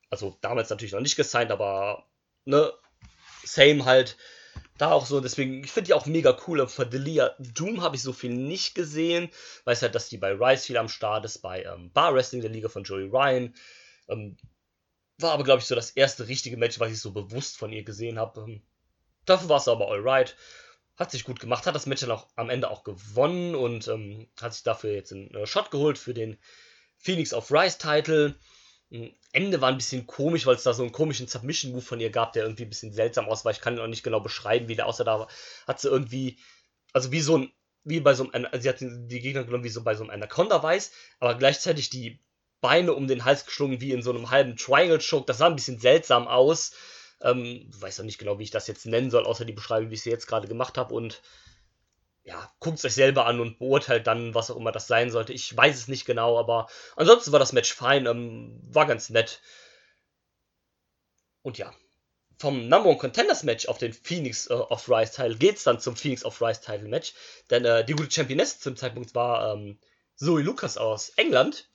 also 0.09 0.38
damals 0.41 0.69
natürlich 0.69 0.93
noch 0.93 1.01
nicht 1.01 1.15
gesigned, 1.15 1.51
aber, 1.51 2.05
ne, 2.45 2.71
same 3.43 3.85
halt. 3.85 4.17
Da 4.77 4.91
auch 4.91 5.05
so, 5.05 5.19
deswegen, 5.19 5.63
ich 5.63 5.71
finde 5.71 5.88
die 5.88 5.93
auch 5.93 6.07
mega 6.07 6.38
cool. 6.47 6.67
Von 6.67 6.89
Delia 6.89 7.35
Doom 7.39 7.81
habe 7.81 7.95
ich 7.95 8.01
so 8.01 8.13
viel 8.13 8.31
nicht 8.31 8.73
gesehen. 8.73 9.29
Weiß 9.63 9.81
halt, 9.83 9.95
dass 9.95 10.09
die 10.09 10.17
bei 10.17 10.31
Rise 10.31 10.65
viel 10.65 10.77
am 10.77 10.89
Start 10.89 11.23
ist, 11.23 11.39
bei 11.39 11.63
ähm, 11.63 11.91
Bar 11.91 12.15
Wrestling, 12.15 12.41
der 12.41 12.50
Liga 12.50 12.67
von 12.67 12.83
Joey 12.83 13.05
Ryan. 13.05 13.53
Ähm, 14.09 14.38
war 15.19 15.33
aber, 15.33 15.43
glaube 15.43 15.61
ich, 15.61 15.67
so 15.67 15.75
das 15.75 15.91
erste 15.91 16.27
richtige 16.27 16.57
Match, 16.57 16.79
was 16.79 16.91
ich 16.91 17.00
so 17.00 17.11
bewusst 17.11 17.57
von 17.57 17.71
ihr 17.71 17.83
gesehen 17.83 18.17
habe. 18.17 18.61
Dafür 19.25 19.50
war 19.50 19.58
es 19.58 19.68
aber 19.68 19.90
alright. 19.90 20.36
Hat 20.98 21.12
sich 21.12 21.24
gut 21.24 21.40
gemacht, 21.40 21.66
hat 21.66 21.75
das 21.75 21.86
Match 21.86 22.01
dann 22.01 22.12
auch 22.12 22.28
am 22.36 22.50
Ende 22.50 22.70
auch 22.70 22.84
gewonnen 22.84 23.56
und 23.56 23.88
ähm, 23.88 24.30
hat 24.40 24.54
sich 24.54 24.63
dafür 24.63 24.94
jetzt 24.94 25.12
einen 25.12 25.34
äh, 25.34 25.48
Shot 25.48 25.72
geholt 25.72 25.98
für 25.98 26.13
den 26.13 26.38
Phoenix 26.98 27.34
of 27.34 27.51
Rise 27.51 27.78
Title. 27.78 28.36
Hm, 28.92 29.13
Ende 29.32 29.62
war 29.62 29.70
ein 29.70 29.78
bisschen 29.78 30.06
komisch, 30.06 30.46
weil 30.46 30.56
es 30.56 30.63
da 30.63 30.74
so 30.74 30.84
einen 30.84 30.92
komischen 30.92 31.28
Submission-Move 31.28 31.82
von 31.82 32.00
ihr 32.00 32.10
gab, 32.10 32.34
der 32.34 32.44
irgendwie 32.44 32.63
ein 32.63 32.70
bisschen 32.70 32.94
seltsam 32.94 33.30
aussah. 33.30 33.51
Ich 33.51 33.62
kann 33.62 33.75
ihn 33.75 33.80
auch 33.80 33.88
nicht 33.88 34.04
genau 34.04 34.20
beschreiben, 34.20 34.68
wie 34.68 34.75
der 34.75 34.86
aussah. 34.86 35.04
Da 35.04 35.28
hat 35.68 35.80
sie 35.80 35.88
irgendwie, 35.88 36.38
also 36.94 37.12
wie 37.12 37.22
so 37.22 37.38
ein, 37.38 37.51
wie 37.84 38.00
bei 38.00 38.13
so 38.13 38.30
einem, 38.30 38.48
sie 38.60 38.70
hat 38.70 38.82
die 38.82 39.22
Gegner 39.22 39.44
genommen 39.44 39.63
wie 39.63 39.70
so 39.70 39.84
bei 39.84 39.96
so 39.96 40.04
einem 40.04 40.12
Anaconda-Weiß, 40.12 40.92
aber 41.20 41.36
gleichzeitig 41.36 41.90
die 41.90 42.20
Beine 42.60 42.94
um 42.94 43.07
den 43.07 43.25
Hals 43.25 43.46
geschlungen 43.46 43.81
wie 43.81 43.92
in 43.92 44.03
so 44.03 44.12
einem 44.12 44.29
halben 44.29 44.55
Triangle-Choke. 44.55 45.25
Das 45.25 45.40
sah 45.40 45.48
ein 45.48 45.55
bisschen 45.55 45.79
seltsam 45.79 46.27
aus. 46.27 46.74
Ähm, 47.22 47.70
weiß 47.79 48.00
noch 48.00 48.05
nicht 48.05 48.18
genau, 48.18 48.40
wie 48.40 48.44
ich 48.44 48.51
das 48.51 48.68
jetzt 48.68 48.86
nennen 48.86 49.12
soll, 49.12 49.25
außer 49.25 49.46
die 49.46 49.53
Beschreibung, 49.53 49.90
wie 49.90 49.96
ich 49.96 50.01
sie 50.01 50.10
jetzt 50.10 50.27
gerade 50.27 50.48
gemacht 50.48 50.77
habe. 50.77 50.94
Und 50.94 51.22
ja, 52.24 52.51
guckt 52.60 52.77
es 52.77 52.86
euch 52.86 52.94
selber 52.94 53.25
an 53.25 53.40
und 53.40 53.60
beurteilt 53.60 54.07
dann, 54.07 54.36
was 54.36 54.51
auch 54.51 54.57
immer 54.57 54.72
das 54.72 54.88
sein 54.88 55.12
sollte. 55.12 55.34
Ich 55.34 55.55
weiß 55.55 55.75
es 55.75 55.88
nicht 55.88 56.05
genau, 56.05 56.38
aber 56.38 56.68
ansonsten 56.96 57.31
war 57.31 57.40
das 57.40 57.53
Match 57.53 57.74
fein, 57.74 58.05
ähm, 58.05 58.60
war 58.64 58.86
ganz 58.86 59.10
nett. 59.10 59.42
Und 61.42 61.57
ja, 61.57 61.74
vom 62.42 62.68
Number 62.68 62.90
One 62.90 62.98
Contenders 62.98 63.44
Match 63.44 63.68
auf 63.68 63.77
den 63.77 63.94
Phoenix 63.94 64.48
äh, 64.48 64.53
of 64.53 64.90
Rise 64.90 65.14
Title 65.14 65.38
geht's 65.38 65.64
dann 65.64 65.79
zum 65.79 65.96
Phoenix 65.96 66.25
of 66.25 66.42
Rise 66.42 66.62
Title 66.62 66.88
Match. 66.88 67.14
Denn 67.50 67.66
äh, 67.66 67.86
die 67.86 67.94
gute 67.94 68.12
Championess 68.12 68.60
zum 68.60 68.75
Zeitpunkt 68.75 69.16
war 69.16 69.53
ähm, 69.53 69.79
Zoe 70.16 70.42
Lucas 70.42 70.77
aus 70.77 71.10
England. 71.18 71.70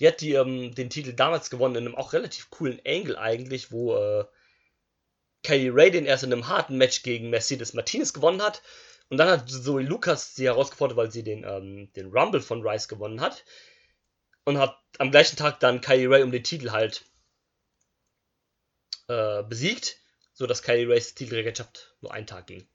Die 0.00 0.08
hat 0.08 0.20
die, 0.20 0.34
ähm, 0.34 0.74
den 0.74 0.90
Titel 0.90 1.12
damals 1.12 1.50
gewonnen 1.50 1.76
in 1.76 1.86
einem 1.86 1.94
auch 1.94 2.12
relativ 2.12 2.50
coolen 2.50 2.80
Angle 2.84 3.18
eigentlich, 3.18 3.70
wo 3.70 3.94
äh, 3.96 4.24
Kylie 5.44 5.70
Ray 5.72 5.90
den 5.90 6.06
erst 6.06 6.24
in 6.24 6.32
einem 6.32 6.48
harten 6.48 6.76
Match 6.76 7.02
gegen 7.02 7.30
Mercedes 7.30 7.74
Martinez 7.74 8.12
gewonnen 8.12 8.42
hat. 8.42 8.62
Und 9.10 9.18
dann 9.18 9.28
hat 9.28 9.48
Zoe 9.48 9.82
Lucas 9.82 10.34
sie 10.34 10.46
herausgefordert, 10.46 10.96
weil 10.96 11.12
sie 11.12 11.22
den, 11.22 11.44
ähm, 11.44 11.92
den 11.94 12.10
Rumble 12.10 12.40
von 12.40 12.66
Rice 12.66 12.88
gewonnen 12.88 13.20
hat. 13.20 13.44
Und 14.44 14.58
hat 14.58 14.76
am 14.98 15.10
gleichen 15.10 15.36
Tag 15.36 15.60
dann 15.60 15.80
Kylie 15.80 16.10
Ray 16.10 16.22
um 16.22 16.32
den 16.32 16.42
Titel 16.42 16.70
halt 16.70 17.04
äh, 19.08 19.42
besiegt, 19.42 19.98
sodass 20.32 20.62
Kylie 20.62 20.88
Rays 20.88 21.14
Titelregentschaft 21.14 21.94
nur 22.00 22.12
einen 22.12 22.26
Tag 22.26 22.46
ging. 22.46 22.66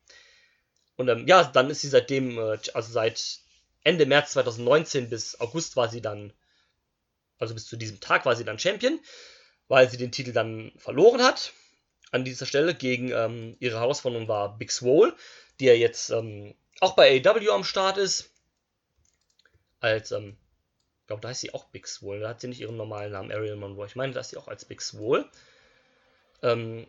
Und 0.95 1.09
ähm, 1.09 1.27
ja, 1.27 1.43
dann 1.43 1.69
ist 1.69 1.81
sie 1.81 1.89
seitdem, 1.89 2.37
äh, 2.37 2.59
also 2.73 2.91
seit 2.91 3.39
Ende 3.83 4.05
März 4.05 4.31
2019 4.31 5.09
bis 5.09 5.39
August 5.39 5.75
war 5.75 5.89
sie 5.89 6.01
dann, 6.01 6.33
also 7.37 7.53
bis 7.53 7.65
zu 7.65 7.77
diesem 7.77 7.99
Tag 7.99 8.25
war 8.25 8.35
sie 8.35 8.43
dann 8.43 8.59
Champion, 8.59 8.99
weil 9.67 9.89
sie 9.89 9.97
den 9.97 10.11
Titel 10.11 10.33
dann 10.33 10.71
verloren 10.77 11.21
hat 11.21 11.53
an 12.11 12.25
dieser 12.25 12.45
Stelle 12.45 12.75
gegen 12.75 13.11
ähm, 13.11 13.55
ihre 13.59 13.79
Herausforderung 13.79 14.27
war 14.27 14.57
Big 14.57 14.71
Swole, 14.71 15.15
die 15.59 15.65
ja 15.65 15.73
jetzt 15.73 16.09
ähm, 16.09 16.55
auch 16.79 16.95
bei 16.95 17.21
AW 17.23 17.49
am 17.49 17.63
Start 17.63 17.97
ist. 17.97 18.31
Als, 19.79 20.11
ähm, 20.11 20.37
ich 21.01 21.07
glaube, 21.07 21.21
da 21.21 21.29
heißt 21.29 21.41
sie 21.41 21.53
auch 21.53 21.65
Big 21.65 21.87
Swole. 21.87 22.19
Da 22.21 22.29
hat 22.29 22.41
sie 22.41 22.47
nicht 22.47 22.61
ihren 22.61 22.77
normalen 22.77 23.11
Namen, 23.11 23.31
Ariel 23.31 23.55
Monroe. 23.55 23.85
Ich 23.85 23.95
meine, 23.95 24.13
da 24.13 24.21
ist 24.21 24.29
sie 24.29 24.37
auch 24.37 24.47
als 24.47 24.65
Big 24.65 24.81
Swole. 24.81 25.29
Ähm, 26.41 26.87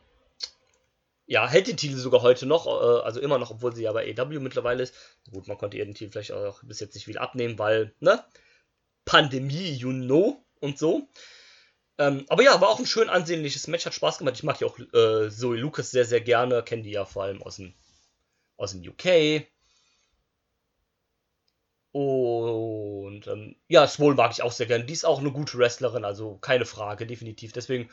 ja, 1.27 1.49
hält 1.49 1.69
den 1.69 1.77
Titel 1.77 1.97
sogar 1.97 2.23
heute 2.23 2.47
noch, 2.47 2.67
äh, 2.67 3.03
also 3.05 3.21
immer 3.21 3.39
noch, 3.39 3.51
obwohl 3.51 3.75
sie 3.75 3.85
ja 3.85 3.93
bei 3.93 4.13
AW 4.19 4.41
mittlerweile 4.41 4.83
ist. 4.83 4.95
Gut, 5.31 5.47
man 5.47 5.59
konnte 5.59 5.77
ihr 5.77 5.85
den 5.85 5.95
Titel 5.95 6.11
vielleicht 6.11 6.33
auch 6.33 6.63
bis 6.65 6.81
jetzt 6.81 6.95
nicht 6.95 7.05
viel 7.05 7.19
abnehmen, 7.19 7.59
weil, 7.59 7.95
ne? 8.01 8.25
Pandemie, 9.05 9.73
you 9.73 9.91
know, 9.91 10.45
und 10.61 10.79
so. 10.79 11.09
Ähm, 12.01 12.25
aber 12.31 12.43
ja, 12.43 12.59
war 12.63 12.71
auch 12.71 12.79
ein 12.79 12.87
schön 12.87 13.11
ansehnliches 13.11 13.67
Match, 13.67 13.85
hat 13.85 13.93
Spaß 13.93 14.17
gemacht. 14.19 14.37
Ich 14.37 14.43
mag 14.43 14.59
ja 14.59 14.67
auch 14.67 14.79
äh, 14.79 15.31
Zoe 15.31 15.59
Lucas 15.59 15.91
sehr, 15.91 16.07
sehr 16.07 16.23
gerne. 16.23 16.63
Kenne 16.63 16.83
die 16.83 16.93
ja 16.93 17.05
vor 17.05 17.25
allem 17.25 17.43
aus 17.43 17.57
dem, 17.57 17.75
aus 18.57 18.73
dem 18.73 18.81
UK. 18.81 19.47
Und 21.93 23.27
ähm, 23.27 23.57
ja, 23.69 23.87
Swole 23.87 24.15
mag 24.15 24.33
ich 24.33 24.43
auch 24.43 24.53
sehr 24.53 24.67
gerne. 24.67 24.85
Die 24.85 24.95
ist 24.95 25.05
auch 25.05 25.19
eine 25.19 25.31
gute 25.31 25.59
Wrestlerin, 25.59 26.07
also 26.07 26.39
keine 26.39 26.65
Frage, 26.65 27.07
definitiv. 27.07 27.53
Deswegen 27.53 27.91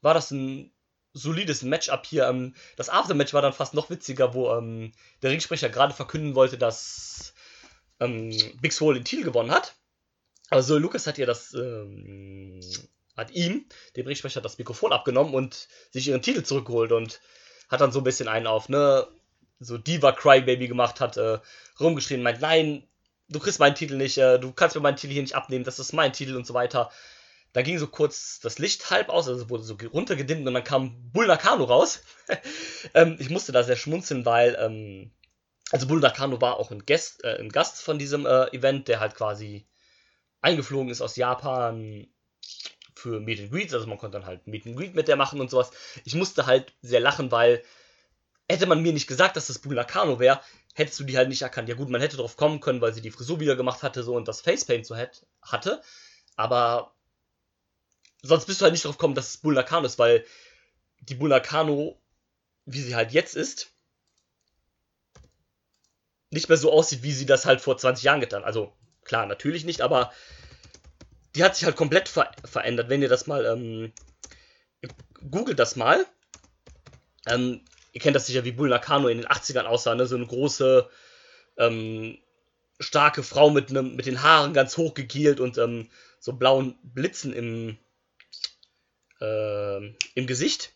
war 0.00 0.14
das 0.14 0.32
ein 0.32 0.72
solides 1.12 1.62
Matchup 1.62 2.06
hier. 2.06 2.26
Ähm, 2.26 2.56
das 2.74 2.88
Aftermatch 2.88 3.34
war 3.34 3.42
dann 3.42 3.52
fast 3.52 3.72
noch 3.72 3.88
witziger, 3.88 4.34
wo 4.34 4.50
ähm, 4.52 4.92
der 5.22 5.30
Ringsprecher 5.30 5.68
gerade 5.68 5.94
verkünden 5.94 6.34
wollte, 6.34 6.58
dass 6.58 7.34
ähm, 8.00 8.30
Big 8.60 8.72
Swole 8.72 8.98
den 8.98 9.04
Titel 9.04 9.22
gewonnen 9.22 9.52
hat. 9.52 9.76
Aber 10.50 10.62
Zoe 10.62 10.80
Lucas 10.80 11.06
hat 11.06 11.18
ihr 11.18 11.26
das 11.26 11.54
ähm, 11.54 12.60
hat 13.18 13.32
ihm, 13.32 13.66
dem 13.96 14.06
Ringsprecher, 14.06 14.40
das 14.40 14.58
Mikrofon 14.58 14.92
abgenommen 14.92 15.34
und 15.34 15.68
sich 15.90 16.08
ihren 16.08 16.22
Titel 16.22 16.42
zurückgeholt 16.42 16.92
und 16.92 17.20
hat 17.68 17.80
dann 17.80 17.92
so 17.92 18.00
ein 18.00 18.04
bisschen 18.04 18.28
einen 18.28 18.46
auf, 18.46 18.68
ne, 18.68 19.06
so 19.60 19.76
Diva 19.76 20.12
Crybaby 20.12 20.68
gemacht, 20.68 21.00
hat 21.00 21.16
äh, 21.16 21.38
rumgeschrien, 21.80 22.22
meint, 22.22 22.40
nein, 22.40 22.88
du 23.28 23.40
kriegst 23.40 23.58
meinen 23.58 23.74
Titel 23.74 23.96
nicht, 23.96 24.18
äh, 24.18 24.38
du 24.38 24.52
kannst 24.52 24.76
mir 24.76 24.82
meinen 24.82 24.96
Titel 24.96 25.12
hier 25.12 25.22
nicht 25.22 25.34
abnehmen, 25.34 25.64
das 25.64 25.78
ist 25.78 25.92
mein 25.92 26.12
Titel 26.12 26.36
und 26.36 26.46
so 26.46 26.54
weiter. 26.54 26.90
Da 27.54 27.62
ging 27.62 27.78
so 27.78 27.86
kurz 27.86 28.40
das 28.40 28.58
Licht 28.58 28.90
halb 28.90 29.08
aus, 29.08 29.26
also 29.26 29.50
wurde 29.50 29.64
so 29.64 29.76
runtergedimmt 29.92 30.46
und 30.46 30.54
dann 30.54 30.64
kam 30.64 31.10
Bull 31.12 31.26
Nakano 31.26 31.64
raus. 31.64 32.02
ähm, 32.94 33.16
ich 33.18 33.30
musste 33.30 33.52
da 33.52 33.62
sehr 33.62 33.76
schmunzeln, 33.76 34.24
weil, 34.26 34.56
ähm, 34.60 35.10
also 35.72 35.88
Bull 35.88 36.00
Nakano 36.00 36.40
war 36.40 36.58
auch 36.58 36.70
ein, 36.70 36.84
Gast, 36.84 37.24
äh, 37.24 37.38
ein 37.38 37.48
Gast 37.48 37.82
von 37.82 37.98
diesem 37.98 38.26
äh, 38.26 38.46
Event, 38.54 38.86
der 38.86 39.00
halt 39.00 39.14
quasi 39.14 39.66
eingeflogen 40.40 40.90
ist 40.90 41.00
aus 41.00 41.16
Japan, 41.16 42.06
für 42.98 43.20
Meet 43.20 43.40
and 43.40 43.52
Greets, 43.52 43.72
also 43.72 43.86
man 43.86 43.98
konnte 43.98 44.18
dann 44.18 44.26
halt 44.26 44.46
Meet 44.46 44.66
and 44.66 44.76
Greet 44.76 44.94
mit 44.94 45.08
der 45.08 45.16
machen 45.16 45.40
und 45.40 45.50
sowas. 45.50 45.70
Ich 46.04 46.14
musste 46.14 46.46
halt 46.46 46.74
sehr 46.82 47.00
lachen, 47.00 47.30
weil 47.30 47.62
hätte 48.48 48.66
man 48.66 48.82
mir 48.82 48.92
nicht 48.92 49.06
gesagt, 49.06 49.36
dass 49.36 49.46
das 49.46 49.58
Bula 49.58 49.84
Kano 49.84 50.18
wäre, 50.18 50.40
hättest 50.74 50.98
du 51.00 51.04
die 51.04 51.16
halt 51.16 51.28
nicht 51.28 51.42
erkannt. 51.42 51.68
Ja 51.68 51.74
gut, 51.74 51.88
man 51.88 52.00
hätte 52.00 52.16
drauf 52.16 52.36
kommen 52.36 52.60
können, 52.60 52.80
weil 52.80 52.94
sie 52.94 53.02
die 53.02 53.10
Frisur 53.10 53.40
wieder 53.40 53.56
gemacht 53.56 53.82
hatte 53.82 54.02
so 54.02 54.14
und 54.14 54.28
das 54.28 54.40
Facepaint 54.40 54.86
so 54.86 54.96
hat, 54.96 55.26
hatte, 55.42 55.82
aber 56.36 56.94
sonst 58.22 58.46
bist 58.46 58.60
du 58.60 58.64
halt 58.64 58.72
nicht 58.72 58.84
drauf 58.84 58.96
gekommen, 58.96 59.14
dass 59.14 59.28
es 59.28 59.36
Bull 59.38 59.54
Nakano 59.54 59.86
ist, 59.86 59.98
weil 59.98 60.24
die 61.00 61.14
Bull 61.14 61.28
Nakano, 61.28 62.00
wie 62.64 62.80
sie 62.80 62.96
halt 62.96 63.12
jetzt 63.12 63.36
ist, 63.36 63.72
nicht 66.30 66.48
mehr 66.48 66.58
so 66.58 66.72
aussieht, 66.72 67.02
wie 67.02 67.12
sie 67.12 67.26
das 67.26 67.46
halt 67.46 67.60
vor 67.60 67.78
20 67.78 68.04
Jahren 68.04 68.20
getan. 68.20 68.44
Also 68.44 68.72
klar, 69.04 69.26
natürlich 69.26 69.64
nicht, 69.64 69.80
aber 69.80 70.12
die 71.38 71.44
hat 71.44 71.56
sich 71.56 71.64
halt 71.64 71.76
komplett 71.76 72.08
ver 72.08 72.32
verändert. 72.44 72.88
Wenn 72.88 73.00
ihr 73.00 73.08
das 73.08 73.28
mal 73.28 73.44
ähm, 73.46 73.92
googelt 75.30 75.58
das 75.58 75.76
mal. 75.76 76.04
Ähm, 77.26 77.60
ihr 77.92 78.00
kennt 78.00 78.16
das 78.16 78.26
sicher, 78.26 78.44
wie 78.44 78.52
Bull 78.52 78.68
Nakano 78.68 79.08
in 79.08 79.18
den 79.18 79.28
80ern 79.28 79.64
aussah, 79.64 79.94
ne? 79.94 80.06
So 80.06 80.16
eine 80.16 80.26
große, 80.26 80.88
ähm, 81.58 82.18
starke 82.80 83.22
Frau 83.22 83.50
mit, 83.50 83.70
ne, 83.70 83.82
mit 83.82 84.06
den 84.06 84.22
Haaren 84.22 84.52
ganz 84.52 84.76
hoch 84.76 84.94
gekielt 84.94 85.40
und 85.40 85.58
ähm, 85.58 85.90
so 86.20 86.32
blauen 86.32 86.76
Blitzen 86.82 87.32
im, 87.32 87.78
äh, 89.20 89.86
im 90.14 90.26
Gesicht. 90.26 90.74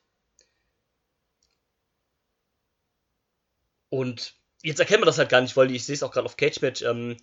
Und 3.88 4.35
jetzt 4.62 4.81
erkennt 4.81 5.01
man 5.01 5.07
das 5.07 5.18
halt 5.18 5.29
gar 5.29 5.40
nicht, 5.40 5.57
weil 5.57 5.70
ich 5.70 5.85
sehe 5.85 5.94
es 5.94 6.03
auch 6.03 6.12
gerade 6.12 6.27
auf 6.27 6.37
Cage 6.37 6.61
Match, 6.61 6.83
ähm, 6.83 7.16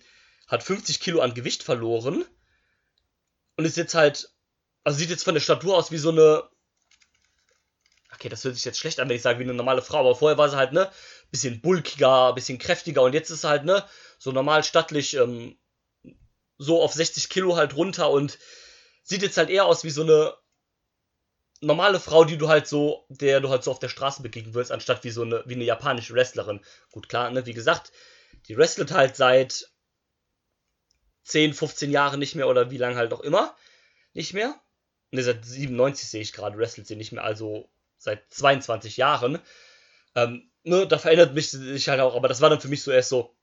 hat 0.46 0.62
50 0.62 1.00
Kilo 1.00 1.20
an 1.20 1.34
Gewicht 1.34 1.62
verloren 1.62 2.24
und 3.60 3.66
ist 3.66 3.76
jetzt 3.76 3.94
halt, 3.94 4.32
also 4.84 4.98
sieht 4.98 5.10
jetzt 5.10 5.24
von 5.24 5.34
der 5.34 5.42
Statur 5.42 5.76
aus 5.76 5.90
wie 5.90 5.98
so 5.98 6.08
eine, 6.08 6.48
okay, 8.14 8.30
das 8.30 8.42
hört 8.42 8.54
sich 8.54 8.64
jetzt 8.64 8.78
schlecht 8.78 8.98
an, 8.98 9.08
wenn 9.10 9.16
ich 9.16 9.22
sage 9.22 9.38
wie 9.38 9.42
eine 9.42 9.52
normale 9.52 9.82
Frau, 9.82 10.00
aber 10.00 10.16
vorher 10.16 10.38
war 10.38 10.48
sie 10.48 10.56
halt, 10.56 10.72
ne, 10.72 10.90
bisschen 11.30 11.60
bulkiger, 11.60 12.32
bisschen 12.32 12.56
kräftiger 12.56 13.02
und 13.02 13.12
jetzt 13.12 13.28
ist 13.28 13.42
sie 13.42 13.48
halt, 13.50 13.66
ne, 13.66 13.84
so 14.18 14.32
normal 14.32 14.64
stattlich, 14.64 15.14
ähm, 15.14 15.58
so 16.56 16.82
auf 16.82 16.94
60 16.94 17.28
Kilo 17.28 17.56
halt 17.56 17.76
runter 17.76 18.10
und 18.10 18.38
sieht 19.02 19.20
jetzt 19.20 19.36
halt 19.36 19.50
eher 19.50 19.66
aus 19.66 19.84
wie 19.84 19.90
so 19.90 20.04
eine 20.04 20.34
normale 21.60 22.00
Frau, 22.00 22.24
die 22.24 22.38
du 22.38 22.48
halt 22.48 22.66
so, 22.66 23.04
der 23.10 23.40
du 23.40 23.50
halt 23.50 23.62
so 23.62 23.70
auf 23.72 23.78
der 23.78 23.90
Straße 23.90 24.22
begegnen 24.22 24.54
würdest, 24.54 24.72
anstatt 24.72 25.04
wie 25.04 25.10
so 25.10 25.20
eine, 25.20 25.42
wie 25.44 25.54
eine 25.54 25.64
japanische 25.64 26.14
Wrestlerin. 26.14 26.60
Gut, 26.92 27.10
klar, 27.10 27.30
ne, 27.30 27.44
wie 27.44 27.52
gesagt, 27.52 27.92
die 28.48 28.56
wrestelt 28.56 28.90
halt 28.90 29.16
seit 29.16 29.69
10, 31.24 31.54
15 31.54 31.90
Jahren 31.90 32.18
nicht 32.18 32.34
mehr 32.34 32.48
oder 32.48 32.70
wie 32.70 32.78
lange 32.78 32.96
halt 32.96 33.12
auch 33.12 33.20
immer 33.20 33.54
nicht 34.12 34.34
mehr. 34.34 34.58
Ne, 35.10 35.22
seit 35.22 35.44
97 35.44 36.08
sehe 36.08 36.20
ich 36.22 36.32
gerade, 36.32 36.56
wrestelt 36.58 36.86
sie 36.86 36.96
nicht 36.96 37.12
mehr, 37.12 37.24
also 37.24 37.68
seit 37.98 38.32
22 38.32 38.96
Jahren. 38.96 39.38
Ähm, 40.14 40.50
ne, 40.62 40.86
da 40.86 40.98
verändert 40.98 41.34
mich 41.34 41.50
sich 41.50 41.88
halt 41.88 42.00
auch, 42.00 42.14
aber 42.14 42.28
das 42.28 42.40
war 42.40 42.50
dann 42.50 42.60
für 42.60 42.68
mich 42.68 42.82
so 42.82 42.90
erst 42.90 43.08
so, 43.08 43.34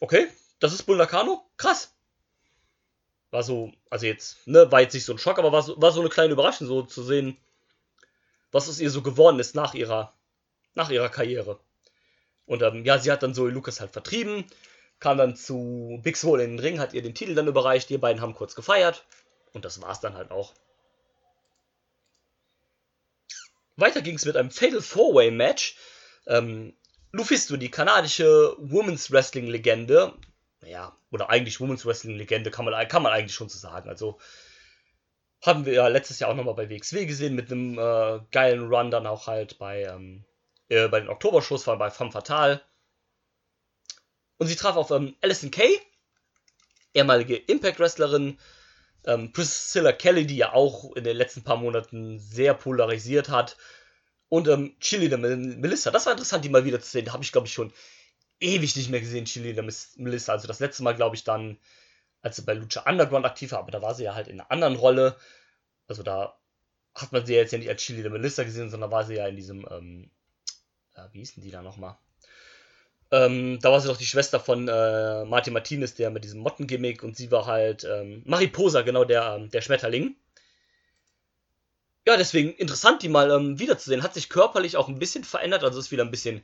okay, 0.00 0.28
das 0.60 0.72
ist 0.72 0.84
Bull 0.84 0.96
Nakano? 0.96 1.44
Krass. 1.56 1.94
War 3.30 3.42
so, 3.42 3.72
also 3.90 4.06
jetzt, 4.06 4.46
ne, 4.46 4.70
war 4.70 4.80
jetzt 4.80 4.94
nicht 4.94 5.04
so 5.04 5.12
ein 5.12 5.18
Schock, 5.18 5.38
aber 5.38 5.52
war 5.52 5.62
so, 5.62 5.80
war 5.80 5.92
so 5.92 6.00
eine 6.00 6.10
kleine 6.10 6.32
Überraschung, 6.32 6.66
so 6.66 6.82
zu 6.82 7.02
sehen, 7.02 7.36
was 8.50 8.68
aus 8.68 8.80
ihr 8.80 8.90
so 8.90 9.02
geworden 9.02 9.38
ist 9.38 9.54
nach 9.54 9.74
ihrer, 9.74 10.14
nach 10.74 10.90
ihrer 10.90 11.08
Karriere. 11.08 11.58
Und 12.46 12.62
ähm, 12.62 12.84
ja, 12.84 12.98
sie 12.98 13.10
hat 13.10 13.22
dann 13.22 13.34
so 13.34 13.46
Lucas 13.46 13.80
halt 13.80 13.92
vertrieben, 13.92 14.44
kam 15.02 15.18
dann 15.18 15.34
zu 15.34 15.98
Big 16.04 16.16
Swole 16.16 16.44
in 16.44 16.50
den 16.50 16.58
Ring, 16.60 16.78
hat 16.78 16.94
ihr 16.94 17.02
den 17.02 17.14
Titel 17.14 17.34
dann 17.34 17.48
überreicht, 17.48 17.90
die 17.90 17.98
beiden 17.98 18.22
haben 18.22 18.36
kurz 18.36 18.54
gefeiert 18.54 19.04
und 19.52 19.64
das 19.64 19.82
war's 19.82 20.00
dann 20.00 20.14
halt 20.14 20.30
auch. 20.30 20.54
Weiter 23.74 24.00
ging 24.00 24.14
es 24.14 24.24
mit 24.24 24.36
einem 24.36 24.52
Fatal 24.52 24.80
Four-Way 24.80 25.32
Match. 25.32 25.76
Ähm, 26.28 26.76
Lufisto, 27.10 27.56
die 27.56 27.70
kanadische 27.70 28.54
Women's 28.58 29.10
Wrestling 29.10 29.48
Legende, 29.48 30.14
naja, 30.60 30.96
oder 31.10 31.30
eigentlich 31.30 31.60
Women's 31.60 31.84
Wrestling 31.84 32.16
Legende, 32.16 32.52
kann 32.52 32.64
man, 32.64 32.86
kann 32.86 33.02
man 33.02 33.12
eigentlich 33.12 33.34
schon 33.34 33.48
so 33.48 33.58
sagen. 33.58 33.88
Also 33.88 34.20
haben 35.44 35.66
wir 35.66 35.72
ja 35.72 35.88
letztes 35.88 36.20
Jahr 36.20 36.30
auch 36.30 36.36
nochmal 36.36 36.54
bei 36.54 36.70
WXW 36.70 37.06
gesehen, 37.06 37.34
mit 37.34 37.50
einem 37.50 37.76
äh, 37.76 38.20
geilen 38.30 38.72
Run 38.72 38.92
dann 38.92 39.08
auch 39.08 39.26
halt 39.26 39.58
bei, 39.58 39.82
ähm, 39.82 40.24
äh, 40.68 40.86
bei 40.86 41.00
den 41.00 41.08
Oktobershows, 41.08 41.66
war 41.66 41.76
bei 41.76 41.90
Femme 41.90 42.12
Fatale. 42.12 42.62
Und 44.38 44.46
sie 44.46 44.56
traf 44.56 44.76
auf 44.76 44.90
ähm, 44.90 45.14
Alison 45.20 45.50
Kay, 45.50 45.78
ehemalige 46.94 47.36
Impact-Wrestlerin, 47.36 48.38
ähm, 49.04 49.32
Priscilla 49.32 49.92
Kelly, 49.92 50.26
die 50.26 50.36
ja 50.36 50.52
auch 50.52 50.94
in 50.94 51.04
den 51.04 51.16
letzten 51.16 51.42
paar 51.42 51.56
Monaten 51.56 52.18
sehr 52.18 52.54
polarisiert 52.54 53.28
hat. 53.28 53.56
Und 54.28 54.48
ähm, 54.48 54.76
Chili 54.80 55.08
der 55.08 55.18
Melissa. 55.18 55.90
Das 55.90 56.06
war 56.06 56.12
interessant, 56.12 56.44
die 56.44 56.48
mal 56.48 56.64
wieder 56.64 56.80
zu 56.80 56.90
sehen. 56.90 57.04
Da 57.04 57.12
habe 57.12 57.22
ich, 57.22 57.32
glaube 57.32 57.46
ich, 57.46 57.52
schon 57.52 57.72
ewig 58.40 58.76
nicht 58.76 58.90
mehr 58.90 59.00
gesehen, 59.00 59.24
Chili 59.24 59.54
der 59.54 59.64
Melissa. 59.96 60.32
Also 60.32 60.48
das 60.48 60.60
letzte 60.60 60.82
Mal, 60.82 60.94
glaube 60.94 61.16
ich, 61.16 61.24
dann, 61.24 61.58
als 62.22 62.36
sie 62.36 62.42
bei 62.42 62.54
Lucha 62.54 62.88
Underground 62.88 63.26
aktiv 63.26 63.52
war, 63.52 63.60
aber 63.60 63.70
da 63.70 63.82
war 63.82 63.94
sie 63.94 64.04
ja 64.04 64.14
halt 64.14 64.28
in 64.28 64.40
einer 64.40 64.50
anderen 64.50 64.76
Rolle. 64.76 65.16
Also 65.86 66.02
da 66.02 66.38
hat 66.94 67.12
man 67.12 67.24
sie 67.26 67.34
jetzt 67.34 67.52
ja 67.52 67.58
nicht 67.58 67.68
als 67.68 67.82
Chili 67.82 68.02
der 68.02 68.10
Melissa 68.10 68.42
gesehen, 68.42 68.70
sondern 68.70 68.90
war 68.90 69.04
sie 69.04 69.14
ja 69.14 69.26
in 69.26 69.36
diesem, 69.36 69.66
ähm, 69.70 70.10
äh, 70.94 71.02
wie 71.12 71.18
hießen 71.18 71.42
die 71.42 71.50
da 71.50 71.62
nochmal? 71.62 71.96
Ähm, 73.12 73.58
da 73.60 73.70
war 73.70 73.78
sie 73.78 73.88
doch 73.88 73.98
die 73.98 74.06
Schwester 74.06 74.40
von 74.40 74.66
äh, 74.68 75.24
Martin 75.26 75.52
Martinez, 75.52 75.94
der 75.94 76.10
mit 76.10 76.24
diesem 76.24 76.40
Mottengimmick 76.40 77.02
und 77.02 77.14
sie 77.14 77.30
war 77.30 77.44
halt 77.44 77.84
ähm, 77.84 78.22
Mariposa, 78.24 78.80
genau 78.80 79.04
der, 79.04 79.36
ähm, 79.36 79.50
der 79.50 79.60
Schmetterling. 79.60 80.16
Ja, 82.06 82.16
deswegen 82.16 82.54
interessant, 82.54 83.02
die 83.02 83.10
mal 83.10 83.30
ähm, 83.30 83.58
wiederzusehen. 83.58 84.02
Hat 84.02 84.14
sich 84.14 84.30
körperlich 84.30 84.78
auch 84.78 84.88
ein 84.88 84.98
bisschen 84.98 85.24
verändert, 85.24 85.62
also 85.62 85.78
ist 85.78 85.90
wieder 85.90 86.04
ein 86.04 86.10
bisschen 86.10 86.42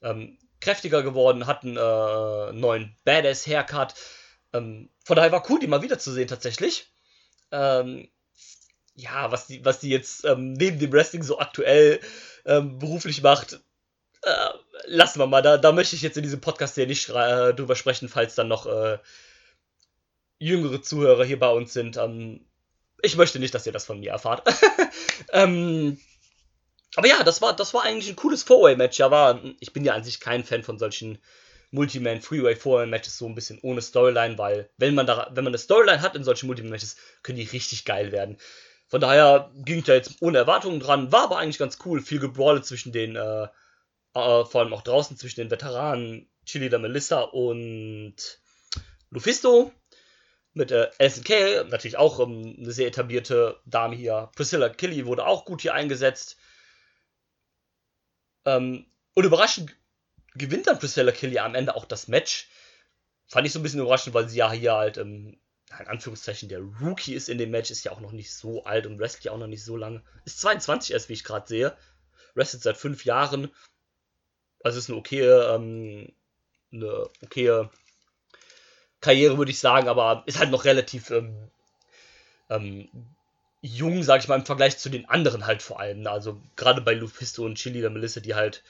ähm, 0.00 0.38
kräftiger 0.60 1.02
geworden, 1.02 1.46
hat 1.46 1.62
einen 1.62 1.76
äh, 1.76 2.52
neuen 2.58 2.96
Badass-Haircut. 3.04 3.94
Von 4.50 4.88
daher 5.06 5.30
war 5.30 5.48
cool, 5.50 5.60
die 5.60 5.66
mal 5.66 5.82
wiederzusehen 5.82 6.26
tatsächlich. 6.26 6.90
Ja, 7.52 8.00
was 9.30 9.46
die, 9.46 9.62
was 9.62 9.78
die 9.78 9.90
jetzt 9.90 10.24
neben 10.24 10.78
dem 10.78 10.90
Wrestling 10.90 11.22
so 11.22 11.38
aktuell 11.38 12.00
beruflich 12.44 13.20
macht, 13.22 13.60
äh, 14.22 14.48
lassen 14.86 15.18
wir 15.18 15.26
mal. 15.26 15.42
Da, 15.42 15.58
da 15.58 15.72
möchte 15.72 15.96
ich 15.96 16.02
jetzt 16.02 16.16
in 16.16 16.22
diesem 16.22 16.40
Podcast 16.40 16.74
hier 16.74 16.86
nicht 16.86 17.08
äh, 17.08 17.54
drüber 17.54 17.76
sprechen, 17.76 18.08
falls 18.08 18.34
dann 18.34 18.48
noch 18.48 18.66
äh, 18.66 18.98
jüngere 20.38 20.82
Zuhörer 20.82 21.24
hier 21.24 21.38
bei 21.38 21.50
uns 21.50 21.72
sind. 21.72 21.96
Ähm, 21.96 22.46
ich 23.02 23.16
möchte 23.16 23.38
nicht, 23.38 23.54
dass 23.54 23.66
ihr 23.66 23.72
das 23.72 23.86
von 23.86 24.00
mir 24.00 24.10
erfahrt. 24.10 24.48
ähm, 25.32 25.98
aber 26.96 27.08
ja, 27.08 27.22
das 27.22 27.40
war, 27.42 27.54
das 27.54 27.74
war 27.74 27.84
eigentlich 27.84 28.08
ein 28.08 28.16
cooles 28.16 28.42
Four-Way-Match. 28.42 28.98
Ja, 28.98 29.10
war, 29.10 29.40
ich 29.60 29.72
bin 29.72 29.84
ja 29.84 29.94
an 29.94 30.04
sich 30.04 30.20
kein 30.20 30.44
Fan 30.44 30.62
von 30.62 30.78
solchen 30.78 31.18
Multiman 31.70 32.22
Freeway 32.22 32.56
Four-Way 32.56 32.86
Matches 32.86 33.18
so 33.18 33.26
ein 33.26 33.34
bisschen 33.34 33.58
ohne 33.62 33.82
Storyline, 33.82 34.38
weil 34.38 34.70
wenn 34.78 34.94
man 34.94 35.06
da, 35.06 35.30
wenn 35.32 35.44
man 35.44 35.52
eine 35.52 35.58
Storyline 35.58 36.02
hat 36.02 36.16
in 36.16 36.24
solchen 36.24 36.46
Multiman 36.46 36.70
Matches, 36.70 36.96
können 37.22 37.38
die 37.38 37.44
richtig 37.44 37.84
geil 37.84 38.10
werden. 38.10 38.38
Von 38.88 39.02
daher 39.02 39.50
ging 39.54 39.78
ich 39.80 39.84
da 39.84 39.92
jetzt 39.92 40.16
ohne 40.22 40.38
Erwartungen 40.38 40.80
dran, 40.80 41.12
war 41.12 41.24
aber 41.24 41.38
eigentlich 41.38 41.58
ganz 41.58 41.78
cool. 41.84 42.00
Viel 42.00 42.20
Gebrawle 42.20 42.62
zwischen 42.62 42.90
den, 42.90 43.16
äh, 43.16 43.48
äh, 44.18 44.44
vor 44.46 44.62
allem 44.62 44.72
auch 44.72 44.82
draußen 44.82 45.16
zwischen 45.16 45.40
den 45.40 45.50
Veteranen 45.50 46.28
Chili 46.44 46.68
der 46.68 46.78
Melissa 46.78 47.20
und 47.20 48.16
Lufisto 49.10 49.72
mit 50.54 50.72
äh, 50.72 50.90
Alison 50.98 51.24
Kay, 51.24 51.64
natürlich 51.64 51.96
auch 51.96 52.20
ähm, 52.20 52.56
eine 52.58 52.72
sehr 52.72 52.88
etablierte 52.88 53.60
Dame 53.64 53.96
hier. 53.96 54.30
Priscilla 54.34 54.68
Killy 54.68 55.06
wurde 55.06 55.26
auch 55.26 55.44
gut 55.44 55.62
hier 55.62 55.74
eingesetzt. 55.74 56.36
Ähm, 58.44 58.86
und 59.14 59.24
überraschend 59.24 59.76
gewinnt 60.34 60.66
dann 60.66 60.78
Priscilla 60.78 61.12
Killy 61.12 61.38
am 61.38 61.54
Ende 61.54 61.74
auch 61.74 61.84
das 61.84 62.08
Match. 62.08 62.48
Fand 63.26 63.46
ich 63.46 63.52
so 63.52 63.58
ein 63.58 63.62
bisschen 63.62 63.80
überraschend, 63.80 64.14
weil 64.14 64.28
sie 64.28 64.38
ja 64.38 64.50
hier 64.50 64.74
halt, 64.74 64.96
ähm, 64.96 65.38
in 65.78 65.86
Anführungszeichen, 65.86 66.48
der 66.48 66.60
Rookie 66.60 67.14
ist 67.14 67.28
in 67.28 67.38
dem 67.38 67.50
Match, 67.50 67.70
ist 67.70 67.84
ja 67.84 67.92
auch 67.92 68.00
noch 68.00 68.12
nicht 68.12 68.32
so 68.32 68.64
alt 68.64 68.86
und 68.86 68.98
wrestelt 68.98 69.24
ja 69.24 69.32
auch 69.32 69.38
noch 69.38 69.46
nicht 69.46 69.64
so 69.64 69.76
lange. 69.76 70.02
Ist 70.24 70.40
22 70.40 70.92
erst, 70.92 71.08
wie 71.08 71.12
ich 71.12 71.24
gerade 71.24 71.46
sehe. 71.46 71.76
Wrestelt 72.34 72.62
seit 72.62 72.78
fünf 72.78 73.04
Jahren. 73.04 73.50
Also 74.62 74.78
ist 74.78 74.88
eine 74.88 74.98
okaye, 74.98 75.54
ähm, 75.54 76.12
eine 76.72 77.08
okaye 77.22 77.70
Karriere, 79.00 79.38
würde 79.38 79.50
ich 79.50 79.60
sagen, 79.60 79.88
aber 79.88 80.24
ist 80.26 80.38
halt 80.38 80.50
noch 80.50 80.64
relativ 80.64 81.10
ähm, 81.10 81.50
ähm, 82.50 82.88
jung, 83.60 84.02
sag 84.02 84.22
ich 84.22 84.28
mal, 84.28 84.36
im 84.36 84.46
Vergleich 84.46 84.78
zu 84.78 84.88
den 84.88 85.08
anderen 85.08 85.46
halt 85.46 85.62
vor 85.62 85.80
allem. 85.80 86.02
Ne? 86.02 86.10
Also 86.10 86.40
gerade 86.56 86.80
bei 86.80 86.94
Lufisto 86.94 87.44
und 87.44 87.56
Chili 87.56 87.80
der 87.80 87.90
Melissa, 87.90 88.20
die 88.20 88.34
halt 88.34 88.62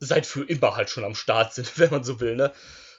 seit 0.00 0.26
für 0.26 0.44
immer 0.44 0.76
halt 0.76 0.90
schon 0.90 1.04
am 1.04 1.14
Start 1.14 1.54
sind, 1.54 1.78
wenn 1.78 1.90
man 1.90 2.04
so 2.04 2.20
will, 2.20 2.36
ne? 2.36 2.52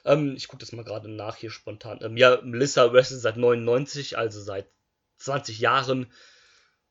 Ähm, 0.04 0.34
ich 0.36 0.48
gucke 0.48 0.60
das 0.60 0.72
mal 0.72 0.84
gerade 0.84 1.08
nach 1.08 1.36
hier 1.36 1.50
spontan. 1.50 1.98
Ähm, 2.02 2.16
ja, 2.16 2.40
Melissa 2.42 2.92
wrestelt 2.92 3.20
seit 3.20 3.36
99, 3.36 4.16
also 4.18 4.40
seit 4.40 4.68
20 5.18 5.58
Jahren. 5.58 6.12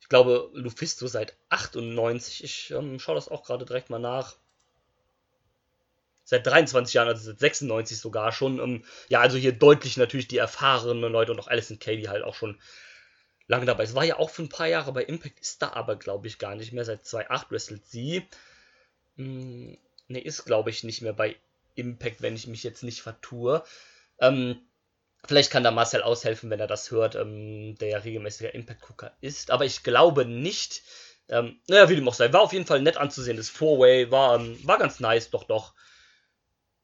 Ich 0.01 0.09
glaube, 0.09 0.49
Lufisto 0.53 1.07
seit 1.07 1.37
98. 1.49 2.43
Ich 2.43 2.71
ähm, 2.71 2.99
schaue 2.99 3.15
das 3.15 3.29
auch 3.29 3.43
gerade 3.45 3.65
direkt 3.65 3.89
mal 3.89 3.99
nach. 3.99 4.35
Seit 6.25 6.45
23 6.45 6.93
Jahren, 6.93 7.07
also 7.07 7.23
seit 7.23 7.39
96 7.39 7.97
sogar 7.97 8.31
schon. 8.31 8.59
Ähm, 8.59 8.83
ja, 9.07 9.21
also 9.21 9.37
hier 9.37 9.53
deutlich 9.53 9.95
natürlich 9.95 10.27
die 10.27 10.37
erfahrenen 10.37 11.11
Leute 11.11 11.31
und 11.31 11.39
auch 11.39 11.47
Alison 11.47 11.79
die 11.79 12.09
halt 12.09 12.23
auch 12.23 12.35
schon 12.35 12.59
lange 13.47 13.65
dabei. 13.65 13.83
Es 13.83 13.95
war 13.95 14.03
ja 14.03 14.17
auch 14.17 14.29
für 14.29 14.43
ein 14.43 14.49
paar 14.49 14.67
Jahre 14.67 14.91
bei 14.91 15.03
Impact, 15.03 15.39
ist 15.39 15.61
da 15.61 15.69
aber, 15.73 15.95
glaube 15.95 16.27
ich, 16.27 16.39
gar 16.39 16.55
nicht 16.55 16.73
mehr. 16.73 16.83
Seit 16.83 17.05
2008 17.05 17.51
wrestelt 17.51 17.85
sie. 17.85 18.27
Hm, 19.15 19.77
ne, 20.07 20.19
ist, 20.19 20.45
glaube 20.45 20.71
ich, 20.71 20.83
nicht 20.83 21.01
mehr 21.01 21.13
bei 21.13 21.37
Impact, 21.75 22.21
wenn 22.21 22.35
ich 22.35 22.47
mich 22.47 22.63
jetzt 22.63 22.83
nicht 22.83 23.01
vertue. 23.01 23.63
Ähm, 24.19 24.59
Vielleicht 25.27 25.51
kann 25.51 25.63
da 25.63 25.71
Marcel 25.71 26.03
aushelfen, 26.03 26.49
wenn 26.49 26.59
er 26.59 26.67
das 26.67 26.91
hört, 26.91 27.15
ähm, 27.15 27.75
der 27.79 27.89
ja 27.89 27.97
regelmäßiger 27.97 28.53
Impact-Gucker 28.53 29.11
ist. 29.21 29.51
Aber 29.51 29.65
ich 29.65 29.83
glaube 29.83 30.25
nicht. 30.25 30.83
Ähm, 31.29 31.59
naja, 31.67 31.89
wie 31.89 31.95
dem 31.95 32.07
auch 32.07 32.13
sei. 32.13 32.31
War 32.31 32.41
auf 32.41 32.53
jeden 32.53 32.67
Fall 32.67 32.81
nett 32.81 32.97
anzusehen. 32.97 33.37
Das 33.37 33.49
Four-Way 33.49 34.11
war, 34.11 34.39
ähm, 34.39 34.59
war 34.63 34.77
ganz 34.77 34.99
nice, 34.99 35.31
doch, 35.31 35.45
doch. 35.45 35.73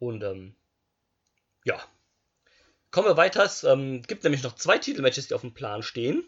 Und, 0.01 0.23
ähm, 0.23 0.55
ja. 1.63 1.81
Kommen 2.91 3.07
wir 3.07 3.17
weiter. 3.17 3.43
Es 3.43 3.63
ähm, 3.63 4.01
gibt 4.01 4.23
nämlich 4.23 4.43
noch 4.43 4.55
zwei 4.55 4.77
Titelmatches, 4.77 5.27
die 5.27 5.33
auf 5.33 5.41
dem 5.41 5.53
Plan 5.53 5.83
stehen. 5.83 6.23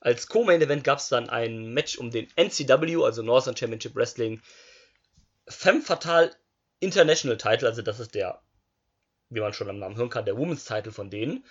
Als 0.00 0.26
Co-Main-Event 0.26 0.82
gab 0.82 0.98
es 0.98 1.08
dann 1.08 1.28
ein 1.28 1.72
Match 1.72 1.98
um 1.98 2.10
den 2.10 2.28
NCW, 2.36 3.04
also 3.04 3.22
Northern 3.22 3.56
Championship 3.56 3.94
Wrestling, 3.94 4.40
Femme 5.46 5.82
Fatale 5.82 6.34
International 6.80 7.36
Title, 7.36 7.68
also 7.68 7.82
das 7.82 8.00
ist 8.00 8.14
der 8.14 8.40
wie 9.30 9.40
man 9.40 9.52
schon 9.52 9.68
am 9.68 9.78
Namen 9.78 9.96
hören 9.96 10.10
kann, 10.10 10.24
der 10.24 10.36
Women's 10.36 10.64
Title 10.64 10.92
von 10.92 11.10
denen. 11.10 11.44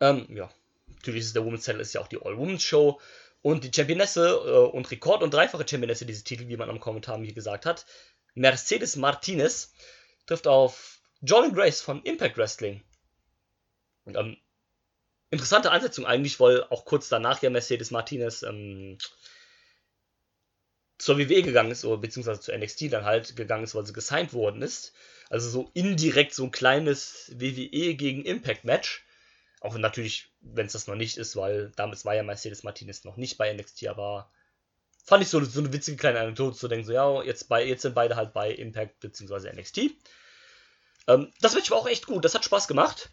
Ähm, 0.00 0.26
ja, 0.30 0.50
natürlich 0.88 1.24
ist 1.24 1.36
der 1.36 1.44
Women's 1.44 1.64
Title 1.64 1.80
ist 1.80 1.92
ja 1.92 2.00
auch 2.00 2.08
die 2.08 2.20
All-Women's 2.20 2.62
Show. 2.62 3.00
Und 3.42 3.64
die 3.64 3.72
Championesse 3.74 4.28
äh, 4.28 4.76
und 4.76 4.90
Rekord- 4.90 5.22
und 5.22 5.32
dreifache 5.32 5.66
Championesse 5.66 6.04
dieses 6.04 6.24
Titel, 6.24 6.48
wie 6.48 6.56
man 6.56 6.68
am 6.68 6.80
Kommentar 6.80 7.18
hier 7.20 7.32
gesagt 7.32 7.66
hat, 7.66 7.86
Mercedes 8.34 8.96
Martinez, 8.96 9.72
trifft 10.30 10.46
auf 10.46 11.00
Jordan 11.22 11.52
Grace 11.52 11.80
von 11.80 12.04
Impact 12.04 12.38
Wrestling. 12.38 12.82
Und, 14.04 14.16
ähm, 14.16 14.36
interessante 15.30 15.72
Ansetzung 15.72 16.06
eigentlich, 16.06 16.38
weil 16.38 16.62
auch 16.64 16.84
kurz 16.84 17.08
danach 17.08 17.42
ja 17.42 17.50
Mercedes 17.50 17.90
Martinez 17.90 18.44
ähm, 18.44 18.98
zur 20.98 21.18
WWE 21.18 21.42
gegangen 21.42 21.72
ist, 21.72 21.84
oder 21.84 22.00
beziehungsweise 22.00 22.40
zur 22.40 22.56
NXT 22.56 22.92
dann 22.92 23.04
halt 23.04 23.34
gegangen 23.34 23.64
ist, 23.64 23.74
weil 23.74 23.86
sie 23.86 23.92
gesigned 23.92 24.32
worden 24.32 24.62
ist. 24.62 24.92
Also 25.30 25.48
so 25.48 25.70
indirekt 25.74 26.32
so 26.32 26.44
ein 26.44 26.52
kleines 26.52 27.32
WWE 27.34 27.94
gegen 27.94 28.24
Impact 28.24 28.64
Match. 28.64 29.04
Auch 29.60 29.76
natürlich, 29.76 30.30
wenn 30.40 30.66
es 30.66 30.72
das 30.72 30.86
noch 30.86 30.94
nicht 30.94 31.16
ist, 31.16 31.34
weil 31.34 31.72
damals 31.74 32.04
war 32.04 32.14
ja 32.14 32.22
Mercedes 32.22 32.62
Martinez 32.62 33.04
noch 33.04 33.16
nicht 33.16 33.36
bei 33.36 33.52
NXT, 33.52 33.88
aber 33.88 34.30
fand 35.04 35.22
ich 35.22 35.28
so, 35.28 35.42
so 35.44 35.60
eine 35.60 35.72
witzige 35.72 35.96
kleine 35.96 36.20
Anekdote 36.20 36.56
zu 36.56 36.68
denken, 36.68 36.86
so 36.86 36.92
ja, 36.92 37.22
jetzt, 37.22 37.48
bei, 37.48 37.64
jetzt 37.64 37.82
sind 37.82 37.94
beide 37.94 38.14
halt 38.14 38.32
bei 38.32 38.52
Impact 38.52 39.00
bzw. 39.00 39.52
NXT. 39.52 39.90
Ähm, 41.06 41.32
das 41.40 41.54
Match 41.54 41.70
war 41.70 41.78
auch 41.78 41.88
echt 41.88 42.06
gut, 42.06 42.24
das 42.24 42.34
hat 42.34 42.44
Spaß 42.44 42.68
gemacht. 42.68 43.10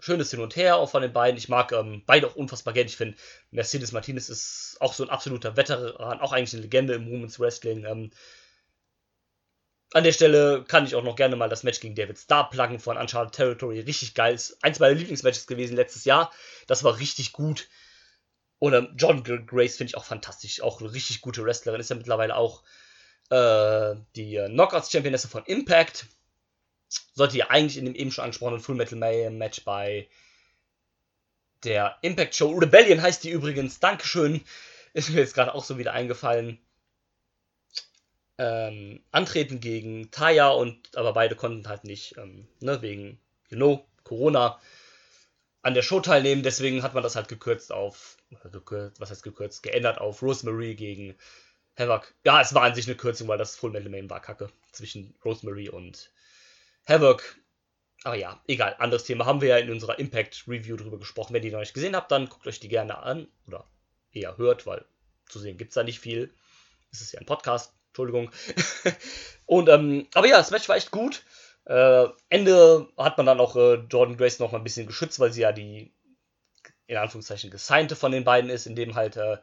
Schönes 0.00 0.30
Hin 0.30 0.40
und 0.40 0.56
Her 0.56 0.76
auch 0.76 0.90
von 0.90 1.02
den 1.02 1.12
beiden. 1.12 1.38
Ich 1.38 1.48
mag 1.48 1.72
ähm, 1.72 2.02
beide 2.06 2.26
auch 2.26 2.36
unfassbar 2.36 2.74
gerne. 2.74 2.88
Ich 2.88 2.96
finde, 2.96 3.16
Mercedes 3.50 3.92
Martinez 3.92 4.28
ist 4.28 4.76
auch 4.80 4.92
so 4.92 5.02
ein 5.02 5.10
absoluter 5.10 5.56
Veteran, 5.56 6.20
auch 6.20 6.32
eigentlich 6.32 6.52
eine 6.52 6.62
Legende 6.62 6.94
im 6.94 7.10
Women's 7.10 7.40
Wrestling. 7.40 7.84
Ähm, 7.84 8.10
an 9.94 10.02
der 10.02 10.12
Stelle 10.12 10.64
kann 10.66 10.84
ich 10.84 10.96
auch 10.96 11.04
noch 11.04 11.14
gerne 11.14 11.36
mal 11.36 11.48
das 11.48 11.62
Match 11.62 11.78
gegen 11.78 11.94
David 11.94 12.18
Starr 12.18 12.50
pluggen 12.50 12.80
von 12.80 12.96
Uncharted 12.96 13.34
Territory. 13.34 13.80
Richtig 13.80 14.14
geil. 14.14 14.34
Ist 14.34 14.62
eins 14.62 14.80
meiner 14.80 14.94
Lieblingsmatches 14.94 15.46
gewesen 15.46 15.76
letztes 15.76 16.04
Jahr. 16.04 16.32
Das 16.66 16.82
war 16.82 16.98
richtig 16.98 17.32
gut. 17.32 17.68
Und 18.58 18.74
ähm, 18.74 18.88
John 18.96 19.22
Grace 19.22 19.76
finde 19.76 19.90
ich 19.90 19.96
auch 19.96 20.04
fantastisch. 20.04 20.60
Auch 20.62 20.80
eine 20.80 20.92
richtig 20.92 21.20
gute 21.20 21.44
Wrestlerin. 21.44 21.80
Ist 21.80 21.90
ja 21.90 21.96
mittlerweile 21.96 22.34
auch 22.34 22.64
äh, 23.30 23.94
die 24.16 24.34
äh, 24.34 24.48
Knockouts-Championesse 24.48 25.28
von 25.28 25.44
Impact. 25.44 26.06
Sollte 27.14 27.38
ja 27.38 27.50
eigentlich 27.50 27.78
in 27.78 27.84
dem 27.84 27.94
eben 27.94 28.10
schon 28.10 28.24
angesprochenen 28.24 28.60
Full 28.60 28.74
Metal 28.76 28.98
Mayhem 28.98 29.38
Match 29.38 29.64
bei 29.64 30.08
der 31.64 31.96
Impact 32.02 32.34
Show 32.34 32.50
Rebellion 32.52 33.02
heißt 33.02 33.24
die 33.24 33.30
übrigens. 33.30 33.80
Dankeschön. 33.80 34.42
Ist 34.92 35.10
mir 35.10 35.20
jetzt 35.20 35.34
gerade 35.34 35.54
auch 35.54 35.64
so 35.64 35.78
wieder 35.78 35.92
eingefallen 35.92 36.58
ähm, 38.38 39.00
antreten 39.10 39.60
gegen 39.60 40.10
Taya 40.10 40.48
und 40.50 40.96
aber 40.96 41.12
beide 41.12 41.36
konnten 41.36 41.68
halt 41.68 41.84
nicht, 41.84 42.16
ähm, 42.18 42.46
ne, 42.60 42.82
wegen, 42.82 43.18
you 43.48 43.56
know, 43.56 43.86
Corona 44.02 44.60
an 45.62 45.74
der 45.74 45.82
Show 45.82 46.00
teilnehmen. 46.00 46.42
Deswegen 46.42 46.82
hat 46.82 46.94
man 46.94 47.02
das 47.02 47.16
halt 47.16 47.28
gekürzt 47.28 47.72
auf, 47.72 48.16
was 48.98 49.10
heißt 49.10 49.22
gekürzt, 49.22 49.62
geändert 49.62 49.98
auf 49.98 50.22
Rosemary 50.22 50.74
gegen 50.74 51.16
Havoc. 51.76 52.14
Ja, 52.24 52.40
es 52.40 52.54
war 52.54 52.62
an 52.62 52.74
sich 52.74 52.86
eine 52.86 52.96
Kürzung, 52.96 53.28
weil 53.28 53.38
das 53.38 53.56
Full 53.56 53.70
Metal 53.70 53.90
Main 53.90 54.10
war 54.10 54.20
kacke 54.20 54.50
zwischen 54.72 55.14
Rosemary 55.24 55.68
und 55.68 56.10
Havoc. 56.86 57.36
Aber 58.04 58.16
ja, 58.16 58.40
egal, 58.46 58.76
anderes 58.78 59.04
Thema. 59.04 59.24
Haben 59.24 59.40
wir 59.40 59.48
ja 59.48 59.58
in 59.58 59.70
unserer 59.70 59.98
Impact 59.98 60.44
Review 60.46 60.76
drüber 60.76 60.98
gesprochen. 60.98 61.32
Wenn 61.32 61.42
ihr 61.42 61.48
die 61.48 61.54
noch 61.54 61.60
nicht 61.60 61.74
gesehen 61.74 61.96
habt, 61.96 62.12
dann 62.12 62.28
guckt 62.28 62.46
euch 62.46 62.60
die 62.60 62.68
gerne 62.68 62.98
an 62.98 63.28
oder 63.46 63.66
eher 64.12 64.36
hört, 64.36 64.66
weil 64.66 64.84
zu 65.26 65.38
sehen 65.38 65.56
gibt 65.56 65.70
es 65.70 65.74
da 65.74 65.82
nicht 65.82 66.00
viel. 66.00 66.32
Es 66.92 67.00
ist 67.00 67.12
ja 67.12 67.20
ein 67.20 67.26
Podcast. 67.26 67.72
Entschuldigung. 67.88 68.30
und, 69.46 69.68
ähm, 69.68 70.08
aber 70.14 70.26
ja, 70.26 70.36
das 70.36 70.50
Match 70.50 70.68
war 70.68 70.76
echt 70.76 70.90
gut. 70.90 71.22
Äh, 71.64 72.08
Ende 72.28 72.88
hat 72.98 73.16
man 73.16 73.26
dann 73.26 73.40
auch 73.40 73.56
äh, 73.56 73.74
Jordan 73.88 74.16
Grace 74.16 74.38
noch 74.38 74.52
mal 74.52 74.58
ein 74.58 74.64
bisschen 74.64 74.86
geschützt, 74.86 75.20
weil 75.20 75.32
sie 75.32 75.42
ja 75.42 75.52
die, 75.52 75.94
in 76.86 76.96
Anführungszeichen, 76.96 77.50
gesignte 77.50 77.96
von 77.96 78.12
den 78.12 78.24
beiden 78.24 78.50
ist, 78.50 78.66
indem 78.66 78.96
halt 78.96 79.16
äh, 79.16 79.38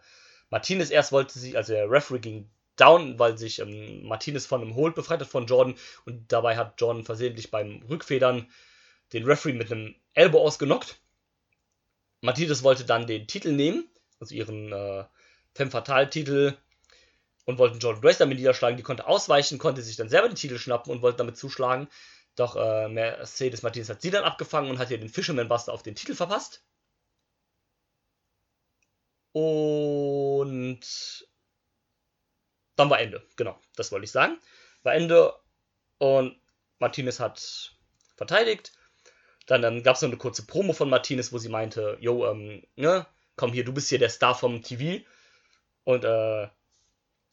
Martinez 0.49 0.91
erst 0.91 1.13
wollte 1.13 1.39
sie, 1.39 1.58
also 1.58 1.73
der 1.73 1.89
Referee 1.89 2.19
ging 2.19 2.49
down, 2.76 3.20
weil 3.20 3.38
sich 3.38 3.60
ähm, 3.60 4.04
Martinez 4.04 4.46
von 4.46 4.62
einem 4.62 4.76
Hold 4.76 4.96
befreit 4.96 5.22
hat 5.22 5.28
von 5.28 5.46
Jordan 5.46 5.76
und 6.06 6.32
dabei 6.32 6.58
hat 6.58 6.80
Jordan 6.80 7.04
versehentlich 7.04 7.52
beim 7.52 7.84
Rückfedern 7.90 8.48
den 9.14 9.26
Referee 9.26 9.54
mit 9.54 9.72
einem 9.72 9.96
Elbow 10.14 10.42
ausgenockt. 10.42 11.00
Martinez 12.22 12.64
wollte 12.64 12.86
dann 12.86 13.08
den 13.08 13.28
Titel 13.28 13.52
nehmen, 13.52 13.90
also 14.20 14.36
ihren 14.36 14.72
äh, 14.72 15.06
Femme 15.54 15.72
Fatale 15.72 16.10
Titel 16.10 16.56
und 17.46 17.58
wollten 17.58 17.80
Jordan 17.80 18.02
Grace 18.02 18.20
damit 18.20 18.38
niederschlagen. 18.38 18.78
Die 18.78 18.84
konnte 18.84 19.08
ausweichen, 19.08 19.58
konnte 19.58 19.82
sich 19.82 19.96
dann 19.96 20.10
selber 20.10 20.28
den 20.28 20.36
Titel 20.36 20.58
schnappen 20.58 20.92
und 20.92 21.02
wollte 21.02 21.18
damit 21.18 21.38
zuschlagen. 21.38 21.88
Doch 22.36 22.56
äh, 22.56 22.88
Mercedes 22.88 23.64
Martinez 23.64 23.90
hat 23.90 24.02
sie 24.02 24.12
dann 24.12 24.24
abgefangen 24.24 24.70
und 24.70 24.80
hat 24.80 24.92
ihr 24.92 25.00
den 25.00 25.10
Fisherman 25.10 25.50
Buster 25.50 25.74
auf 25.74 25.84
den 25.84 25.96
Titel 25.96 26.16
verpasst. 26.16 26.64
Und 29.34 30.80
dann 32.82 32.89
war 32.89 33.00
Ende. 33.00 33.24
Genau, 33.36 33.60
das 33.76 33.91
wollte 33.91 34.06
ich 34.06 34.12
sagen. 34.12 34.38
War 34.84 34.94
Ende 34.94 35.34
und 35.98 36.36
Martinez 36.80 37.20
hat 37.20 37.74
verteidigt. 38.17 38.72
Dann 39.46 39.63
ähm, 39.63 39.84
gab 39.84 39.96
es 39.96 40.02
noch 40.02 40.10
eine 40.10 40.17
kurze 40.17 40.46
Promo 40.46 40.74
von 40.74 40.89
Martinez, 40.89 41.32
wo 41.32 41.38
sie 41.38 41.50
meinte, 41.50 41.98
yo, 42.00 42.26
ähm, 42.30 42.63
ne, 42.76 43.06
komm 43.36 43.54
hier, 43.54 43.65
du 43.65 43.74
bist 43.74 43.89
hier 43.89 44.00
der 44.00 44.10
Star 44.10 44.36
vom 44.36 44.62
TV. 44.63 45.04
Und 45.84 46.06
äh, 46.06 46.48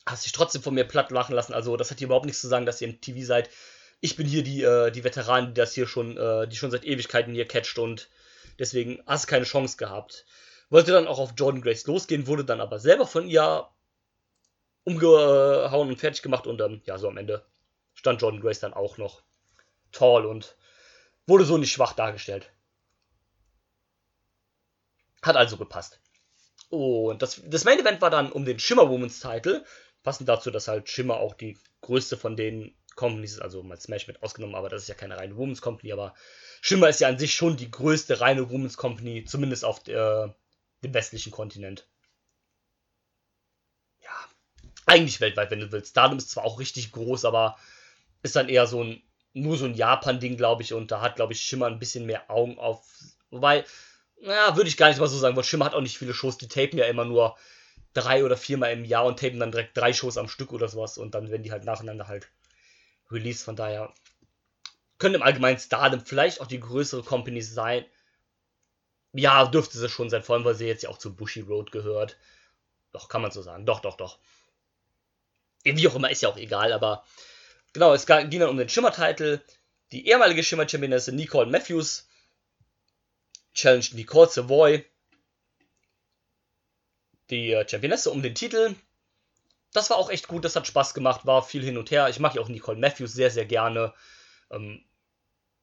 hast 0.06 0.24
dich 0.24 0.32
trotzdem 0.32 0.62
von 0.62 0.74
mir 0.74 0.84
platt 0.84 1.10
machen 1.10 1.34
lassen. 1.34 1.52
Also, 1.52 1.76
das 1.76 1.90
hat 1.90 1.98
hier 1.98 2.06
überhaupt 2.06 2.26
nichts 2.26 2.40
zu 2.40 2.48
sagen, 2.48 2.66
dass 2.66 2.80
ihr 2.80 2.88
im 2.88 3.00
TV 3.00 3.26
seid. 3.26 3.50
Ich 4.00 4.16
bin 4.16 4.26
hier 4.26 4.42
die, 4.42 4.62
äh, 4.62 4.90
die 4.90 5.04
Veteranen, 5.04 5.48
die 5.48 5.60
das 5.60 5.74
hier 5.74 5.86
schon, 5.86 6.16
äh, 6.16 6.46
die 6.48 6.56
schon 6.56 6.70
seit 6.70 6.84
Ewigkeiten 6.84 7.34
hier 7.34 7.48
catcht 7.48 7.78
und 7.78 8.08
deswegen 8.58 9.02
hast 9.06 9.26
keine 9.26 9.44
Chance 9.44 9.76
gehabt. 9.76 10.24
Wollte 10.70 10.92
dann 10.92 11.06
auch 11.06 11.18
auf 11.18 11.32
Jordan 11.36 11.62
Grace 11.62 11.86
losgehen, 11.86 12.26
wurde 12.26 12.44
dann 12.44 12.60
aber 12.60 12.78
selber 12.78 13.06
von 13.06 13.26
ihr 13.26 13.68
umgehauen 14.88 15.88
und 15.88 16.00
fertig 16.00 16.22
gemacht 16.22 16.46
und 16.46 16.60
ähm, 16.60 16.82
ja, 16.84 16.98
so 16.98 17.08
am 17.08 17.16
Ende 17.16 17.44
stand 17.94 18.22
Jordan 18.22 18.40
Grace 18.40 18.60
dann 18.60 18.74
auch 18.74 18.98
noch 18.98 19.22
tall 19.92 20.26
und 20.26 20.56
wurde 21.26 21.44
so 21.44 21.58
nicht 21.58 21.72
schwach 21.72 21.92
dargestellt. 21.92 22.50
Hat 25.22 25.36
also 25.36 25.56
gepasst. 25.56 26.00
Und 26.70 27.22
das, 27.22 27.40
das 27.44 27.64
Main 27.64 27.78
Event 27.78 28.00
war 28.00 28.10
dann 28.10 28.30
um 28.32 28.44
den 28.44 28.58
Shimmer 28.58 28.88
Women's 28.88 29.20
Title. 29.20 29.64
Passend 30.02 30.28
dazu, 30.28 30.50
dass 30.50 30.68
halt 30.68 30.88
Shimmer 30.88 31.16
auch 31.16 31.34
die 31.34 31.58
größte 31.80 32.16
von 32.16 32.36
den 32.36 32.74
Companies 32.94 33.34
ist, 33.34 33.42
also 33.42 33.62
mal 33.62 33.80
Smash 33.80 34.08
mit 34.08 34.22
ausgenommen, 34.22 34.56
aber 34.56 34.68
das 34.68 34.82
ist 34.82 34.88
ja 34.88 34.94
keine 34.94 35.16
reine 35.16 35.36
Women's 35.36 35.62
Company, 35.62 35.92
aber 35.92 36.14
Shimmer 36.60 36.88
ist 36.88 37.00
ja 37.00 37.06
an 37.06 37.18
sich 37.18 37.32
schon 37.32 37.56
die 37.56 37.70
größte 37.70 38.20
reine 38.20 38.50
Women's 38.50 38.76
Company, 38.76 39.24
zumindest 39.24 39.64
auf 39.64 39.82
der, 39.84 40.34
dem 40.82 40.94
westlichen 40.94 41.30
Kontinent. 41.30 41.86
Eigentlich 44.88 45.20
weltweit, 45.20 45.50
wenn 45.50 45.60
du 45.60 45.70
willst. 45.70 45.90
Stardom 45.90 46.18
ist 46.18 46.30
zwar 46.30 46.44
auch 46.44 46.58
richtig 46.58 46.92
groß, 46.92 47.24
aber 47.24 47.56
ist 48.22 48.36
dann 48.36 48.48
eher 48.48 48.66
so 48.66 48.82
ein, 48.82 49.02
nur 49.32 49.56
so 49.56 49.66
ein 49.66 49.74
Japan-Ding, 49.74 50.36
glaube 50.36 50.62
ich, 50.62 50.72
und 50.72 50.90
da 50.90 51.00
hat, 51.00 51.16
glaube 51.16 51.32
ich, 51.32 51.42
Shimmer 51.42 51.66
ein 51.66 51.78
bisschen 51.78 52.06
mehr 52.06 52.30
Augen 52.30 52.58
auf. 52.58 52.84
Wobei, 53.30 53.64
naja, 54.20 54.56
würde 54.56 54.68
ich 54.68 54.76
gar 54.76 54.88
nicht 54.88 54.98
mal 54.98 55.06
so 55.06 55.18
sagen, 55.18 55.36
weil 55.36 55.44
Shimmer 55.44 55.66
hat 55.66 55.74
auch 55.74 55.80
nicht 55.80 55.98
viele 55.98 56.14
Shows, 56.14 56.38
die 56.38 56.48
tapen 56.48 56.78
ja 56.78 56.86
immer 56.86 57.04
nur 57.04 57.36
drei 57.94 58.24
oder 58.24 58.36
viermal 58.36 58.72
im 58.72 58.84
Jahr 58.84 59.04
und 59.04 59.18
tapen 59.18 59.40
dann 59.40 59.52
direkt 59.52 59.76
drei 59.76 59.92
Shows 59.92 60.18
am 60.18 60.28
Stück 60.28 60.52
oder 60.52 60.68
sowas 60.68 60.98
und 60.98 61.14
dann 61.14 61.30
werden 61.30 61.42
die 61.42 61.52
halt 61.52 61.64
nacheinander 61.64 62.08
halt 62.08 62.28
released. 63.10 63.44
Von 63.44 63.56
daher 63.56 63.92
könnte 64.98 65.16
im 65.16 65.22
Allgemeinen 65.22 65.58
Stardom 65.58 66.00
vielleicht 66.00 66.40
auch 66.40 66.46
die 66.46 66.60
größere 66.60 67.02
Company 67.02 67.42
sein. 67.42 67.84
Ja, 69.12 69.46
dürfte 69.46 69.78
sie 69.78 69.88
schon 69.88 70.10
sein, 70.10 70.22
vor 70.22 70.36
allem 70.36 70.44
weil 70.44 70.54
sie 70.54 70.66
jetzt 70.66 70.82
ja 70.82 70.90
auch 70.90 70.98
zu 70.98 71.14
Bushi 71.14 71.40
Road 71.40 71.72
gehört. 71.72 72.16
Doch, 72.92 73.08
kann 73.08 73.22
man 73.22 73.30
so 73.30 73.42
sagen. 73.42 73.66
Doch, 73.66 73.80
doch, 73.80 73.96
doch. 73.96 74.18
Wie 75.76 75.88
auch 75.88 75.94
immer, 75.94 76.10
ist 76.10 76.22
ja 76.22 76.28
auch 76.28 76.36
egal, 76.36 76.72
aber 76.72 77.04
genau, 77.72 77.94
es 77.94 78.06
ging 78.06 78.40
dann 78.40 78.48
um 78.48 78.56
den 78.56 78.68
Schimmer-Titel. 78.68 79.40
Die 79.92 80.06
ehemalige 80.06 80.42
Schimmer-Championesse 80.42 81.12
Nicole 81.12 81.50
Matthews 81.50 82.08
challenge 83.54 83.86
Nicole 83.94 84.28
Savoy 84.28 84.84
die 87.30 87.52
äh, 87.52 87.68
Championesse 87.68 88.10
um 88.10 88.22
den 88.22 88.34
Titel. 88.34 88.74
Das 89.72 89.90
war 89.90 89.98
auch 89.98 90.10
echt 90.10 90.28
gut, 90.28 90.44
das 90.44 90.56
hat 90.56 90.66
Spaß 90.66 90.94
gemacht, 90.94 91.26
war 91.26 91.42
viel 91.42 91.62
hin 91.62 91.76
und 91.78 91.90
her. 91.90 92.08
Ich 92.08 92.20
mag 92.20 92.34
ja 92.34 92.40
auch 92.40 92.48
Nicole 92.48 92.78
Matthews 92.78 93.12
sehr, 93.12 93.30
sehr 93.30 93.44
gerne. 93.44 93.92
Ähm, 94.50 94.84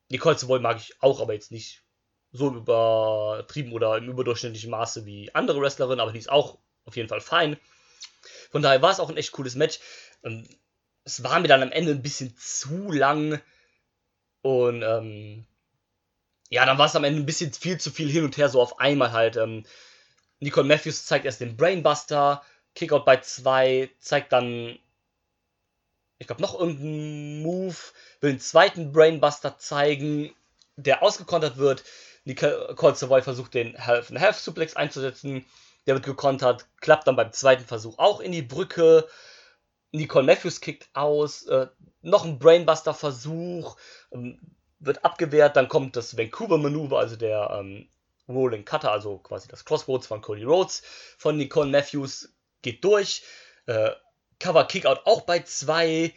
Nicole 0.09 0.37
Savoy 0.37 0.59
mag 0.59 0.77
ich 0.77 1.01
auch, 1.01 1.21
aber 1.21 1.33
jetzt 1.33 1.51
nicht 1.51 1.83
so 2.31 2.53
übertrieben 2.53 3.71
oder 3.71 3.97
im 3.97 4.09
überdurchschnittlichen 4.09 4.69
Maße 4.69 5.05
wie 5.05 5.33
andere 5.33 5.61
Wrestlerinnen, 5.61 5.99
aber 5.99 6.11
die 6.11 6.19
ist 6.19 6.29
auch 6.29 6.59
auf 6.83 6.95
jeden 6.95 7.09
Fall 7.09 7.21
fein. 7.21 7.57
Von 8.51 8.61
daher 8.61 8.81
war 8.81 8.91
es 8.91 8.99
auch 8.99 9.09
ein 9.09 9.17
echt 9.17 9.31
cooles 9.31 9.55
Match. 9.55 9.79
Ähm, 10.23 10.47
es 11.03 11.23
war 11.23 11.39
mir 11.39 11.47
dann 11.47 11.63
am 11.63 11.71
Ende 11.71 11.91
ein 11.91 12.01
bisschen 12.01 12.35
zu 12.37 12.91
lang 12.91 13.41
und 14.41 14.81
ähm, 14.81 15.45
ja, 16.49 16.65
dann 16.65 16.77
war 16.77 16.85
es 16.85 16.95
am 16.95 17.03
Ende 17.03 17.21
ein 17.21 17.25
bisschen 17.25 17.51
viel 17.53 17.79
zu 17.79 17.91
viel 17.91 18.09
hin 18.09 18.23
und 18.23 18.37
her, 18.37 18.49
so 18.49 18.61
auf 18.61 18.79
einmal 18.79 19.11
halt. 19.11 19.37
Ähm, 19.37 19.65
Nicole 20.39 20.67
Matthews 20.67 21.05
zeigt 21.05 21.25
erst 21.25 21.41
den 21.41 21.57
Brainbuster, 21.57 22.43
Kickout 22.75 23.05
bei 23.05 23.17
2, 23.17 23.89
zeigt 23.99 24.31
dann, 24.31 24.77
ich 26.17 26.27
glaube, 26.27 26.41
noch 26.41 26.59
irgendeinen 26.59 27.41
Move, 27.41 27.75
will 28.21 28.31
einen 28.31 28.39
zweiten 28.39 28.91
Brainbuster 28.91 29.57
zeigen, 29.57 30.33
der 30.75 31.01
ausgekontert 31.03 31.57
wird. 31.57 31.83
Nicole 32.25 32.95
Savoy 32.95 33.21
versucht 33.21 33.53
den 33.53 33.77
Half-Suplex 33.77 34.75
einzusetzen, 34.75 35.45
der 35.85 35.95
wird 35.95 36.05
gekontert, 36.05 36.67
klappt 36.81 37.07
dann 37.07 37.15
beim 37.15 37.31
zweiten 37.31 37.65
Versuch 37.65 37.97
auch 37.99 38.19
in 38.19 38.31
die 38.31 38.41
Brücke. 38.41 39.07
Nicole 39.91 40.25
Matthews 40.25 40.61
kickt 40.61 40.89
aus, 40.93 41.43
äh, 41.43 41.67
noch 42.01 42.25
ein 42.25 42.39
Brainbuster-Versuch, 42.39 43.77
ähm, 44.11 44.39
wird 44.79 45.05
abgewehrt, 45.05 45.55
dann 45.55 45.69
kommt 45.69 45.95
das 45.95 46.17
Vancouver-Manöver, 46.17 46.99
also 46.99 47.15
der 47.15 47.49
ähm, 47.51 47.87
Rolling 48.27 48.65
Cutter, 48.65 48.91
also 48.91 49.17
quasi 49.19 49.47
das 49.47 49.65
Crossroads 49.65 50.07
von 50.07 50.21
Cody 50.21 50.43
Rhodes 50.43 50.83
von 51.17 51.37
Nicole 51.37 51.69
Matthews, 51.69 52.29
geht 52.61 52.83
durch. 52.83 53.23
Äh, 53.67 53.91
Cover 54.39 54.65
Kickout 54.65 55.01
auch 55.05 55.21
bei 55.21 55.39
zwei. 55.39 56.13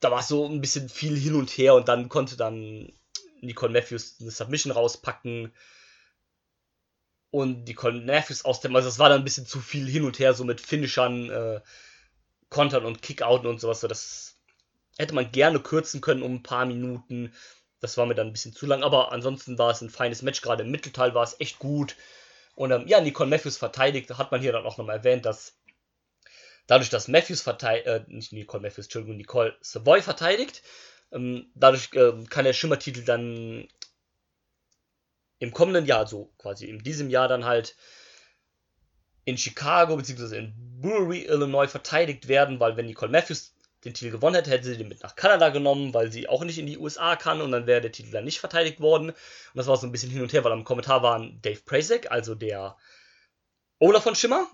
Da 0.00 0.10
war 0.10 0.22
so 0.22 0.46
ein 0.46 0.60
bisschen 0.60 0.88
viel 0.88 1.16
hin 1.16 1.34
und 1.34 1.50
her 1.50 1.74
und 1.74 1.88
dann 1.88 2.08
konnte 2.08 2.36
dann 2.36 2.92
Nicole 3.42 3.72
Matthews 3.72 4.16
eine 4.20 4.30
Submission 4.30 4.72
rauspacken. 4.72 5.52
Und 7.30 7.64
Nicole 7.64 8.00
Matthews 8.00 8.44
aus 8.44 8.60
dem, 8.60 8.74
also 8.74 8.88
es 8.88 8.98
war 8.98 9.10
dann 9.10 9.20
ein 9.20 9.24
bisschen 9.24 9.46
zu 9.46 9.60
viel 9.60 9.86
hin 9.88 10.04
und 10.04 10.18
her, 10.18 10.32
so 10.34 10.44
mit 10.44 10.60
Finishern, 10.60 11.30
äh, 11.30 11.60
Kontern 12.48 12.84
und 12.86 13.02
Kickouten 13.02 13.46
und 13.46 13.60
sowas. 13.60 13.80
So, 13.80 13.88
das 13.88 14.36
hätte 14.96 15.14
man 15.14 15.30
gerne 15.30 15.60
kürzen 15.60 16.00
können 16.00 16.22
um 16.22 16.36
ein 16.36 16.42
paar 16.42 16.64
Minuten. 16.64 17.34
Das 17.80 17.96
war 17.96 18.06
mir 18.06 18.14
dann 18.14 18.28
ein 18.28 18.32
bisschen 18.32 18.54
zu 18.54 18.66
lang, 18.66 18.82
aber 18.82 19.12
ansonsten 19.12 19.58
war 19.58 19.70
es 19.70 19.80
ein 19.80 19.90
feines 19.90 20.22
Match. 20.22 20.40
Gerade 20.40 20.64
im 20.64 20.70
Mittelteil 20.70 21.14
war 21.14 21.22
es 21.22 21.38
echt 21.38 21.58
gut. 21.58 21.96
Und 22.54 22.72
ähm, 22.72 22.88
ja, 22.88 23.00
Nicole 23.00 23.30
Matthews 23.30 23.56
verteidigt, 23.56 24.10
hat 24.18 24.32
man 24.32 24.40
hier 24.40 24.52
dann 24.52 24.66
auch 24.66 24.78
nochmal 24.78 24.96
erwähnt, 24.96 25.24
dass 25.24 25.56
dadurch, 26.66 26.90
dass 26.90 27.06
Matthews 27.06 27.42
verteidigt, 27.42 27.86
äh, 27.86 28.04
nicht 28.08 28.32
Nicole 28.32 28.62
Matthews, 28.62 28.86
Entschuldigung, 28.86 29.16
Nicole 29.16 29.56
Savoy 29.60 30.02
verteidigt, 30.02 30.62
ähm, 31.12 31.50
dadurch 31.54 31.90
äh, 31.94 32.12
kann 32.28 32.44
der 32.44 32.52
Schimmertitel 32.52 33.04
dann 33.04 33.68
im 35.38 35.52
kommenden 35.52 35.86
Jahr, 35.86 36.06
so 36.06 36.32
quasi 36.38 36.66
in 36.66 36.80
diesem 36.80 37.10
Jahr 37.10 37.28
dann 37.28 37.44
halt 37.44 37.76
in 39.24 39.36
Chicago 39.36 39.96
bzw. 39.96 40.38
in 40.38 40.80
Brewery, 40.80 41.22
Illinois 41.26 41.68
verteidigt 41.68 42.28
werden, 42.28 42.60
weil 42.60 42.76
wenn 42.76 42.86
Nicole 42.86 43.12
Matthews 43.12 43.54
den 43.84 43.94
Titel 43.94 44.10
gewonnen 44.10 44.34
hätte, 44.34 44.50
hätte 44.50 44.64
sie 44.64 44.76
den 44.76 44.88
mit 44.88 45.02
nach 45.02 45.14
Kanada 45.14 45.50
genommen, 45.50 45.94
weil 45.94 46.10
sie 46.10 46.28
auch 46.28 46.42
nicht 46.44 46.58
in 46.58 46.66
die 46.66 46.78
USA 46.78 47.14
kann 47.14 47.40
und 47.40 47.52
dann 47.52 47.66
wäre 47.66 47.80
der 47.80 47.92
Titel 47.92 48.10
dann 48.10 48.24
nicht 48.24 48.40
verteidigt 48.40 48.80
worden. 48.80 49.10
Und 49.10 49.16
das 49.54 49.66
war 49.66 49.76
so 49.76 49.86
ein 49.86 49.92
bisschen 49.92 50.10
hin 50.10 50.22
und 50.22 50.32
her, 50.32 50.42
weil 50.42 50.52
am 50.52 50.64
Kommentar 50.64 51.02
waren 51.02 51.40
Dave 51.42 51.60
Prazek, 51.64 52.10
also 52.10 52.34
der 52.34 52.76
Owner 53.78 54.00
von 54.00 54.16
Schimmer, 54.16 54.48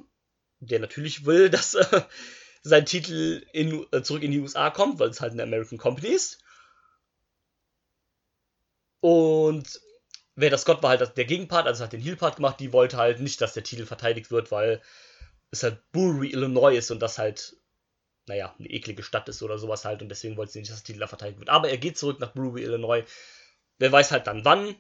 der 0.61 0.81
natürlich 0.81 1.25
will, 1.25 1.49
dass 1.51 1.75
äh, 1.75 2.03
sein 2.62 2.85
Titel 2.85 3.47
in, 3.53 3.87
äh, 3.92 4.03
zurück 4.03 4.23
in 4.23 4.33
die 4.33 4.40
USA 4.40 4.70
kommt, 4.70 4.99
weil 4.99 5.09
es 5.09 5.20
halt 5.20 5.33
eine 5.33 5.42
American 5.42 5.79
Company 5.79 6.09
ist. 6.09 6.42
Und 9.01 9.81
wer 10.37 10.51
das 10.51 10.62
Scott 10.62 10.83
war 10.83 10.90
halt 10.90 11.16
der 11.16 11.25
Gegenpart, 11.25 11.66
also 11.66 11.85
hat 11.85 11.92
den 11.92 12.01
Heel-Part 12.01 12.37
gemacht, 12.37 12.61
die 12.61 12.73
wollte 12.73 12.97
halt 12.97 13.20
nicht, 13.20 13.40
dass 13.40 13.55
der 13.55 13.62
Titel 13.62 13.87
verteidigt 13.87 14.31
wird, 14.31 14.51
weil 14.51 14.81
es 15.51 15.62
halt 15.62 15.81
Brewery, 15.92 16.31
Illinois 16.31 16.77
ist 16.77 16.90
und 16.90 17.01
das 17.01 17.18
halt 17.18 17.57
naja, 18.27 18.55
eine 18.59 18.70
eklige 18.70 19.03
Stadt 19.03 19.29
ist 19.29 19.42
oder 19.42 19.59
sowas 19.59 19.85
halt 19.85 20.03
und 20.03 20.09
deswegen 20.09 20.37
wollte 20.37 20.53
sie 20.53 20.61
nicht, 20.61 20.70
dass 20.70 20.83
der 20.83 20.87
Titel 20.87 21.01
da 21.01 21.07
verteidigt 21.07 21.38
wird. 21.38 21.51
Aber 21.51 21.68
er 21.68 21.79
geht 21.79 21.99
zurück 21.99 22.20
nach 22.20 22.33
Brewery, 22.33 22.62
Illinois. 22.62 23.05
Wer 23.79 23.92
weiß 23.92 24.12
halt 24.12 24.27
dann 24.27 24.44
wann, 24.44 24.75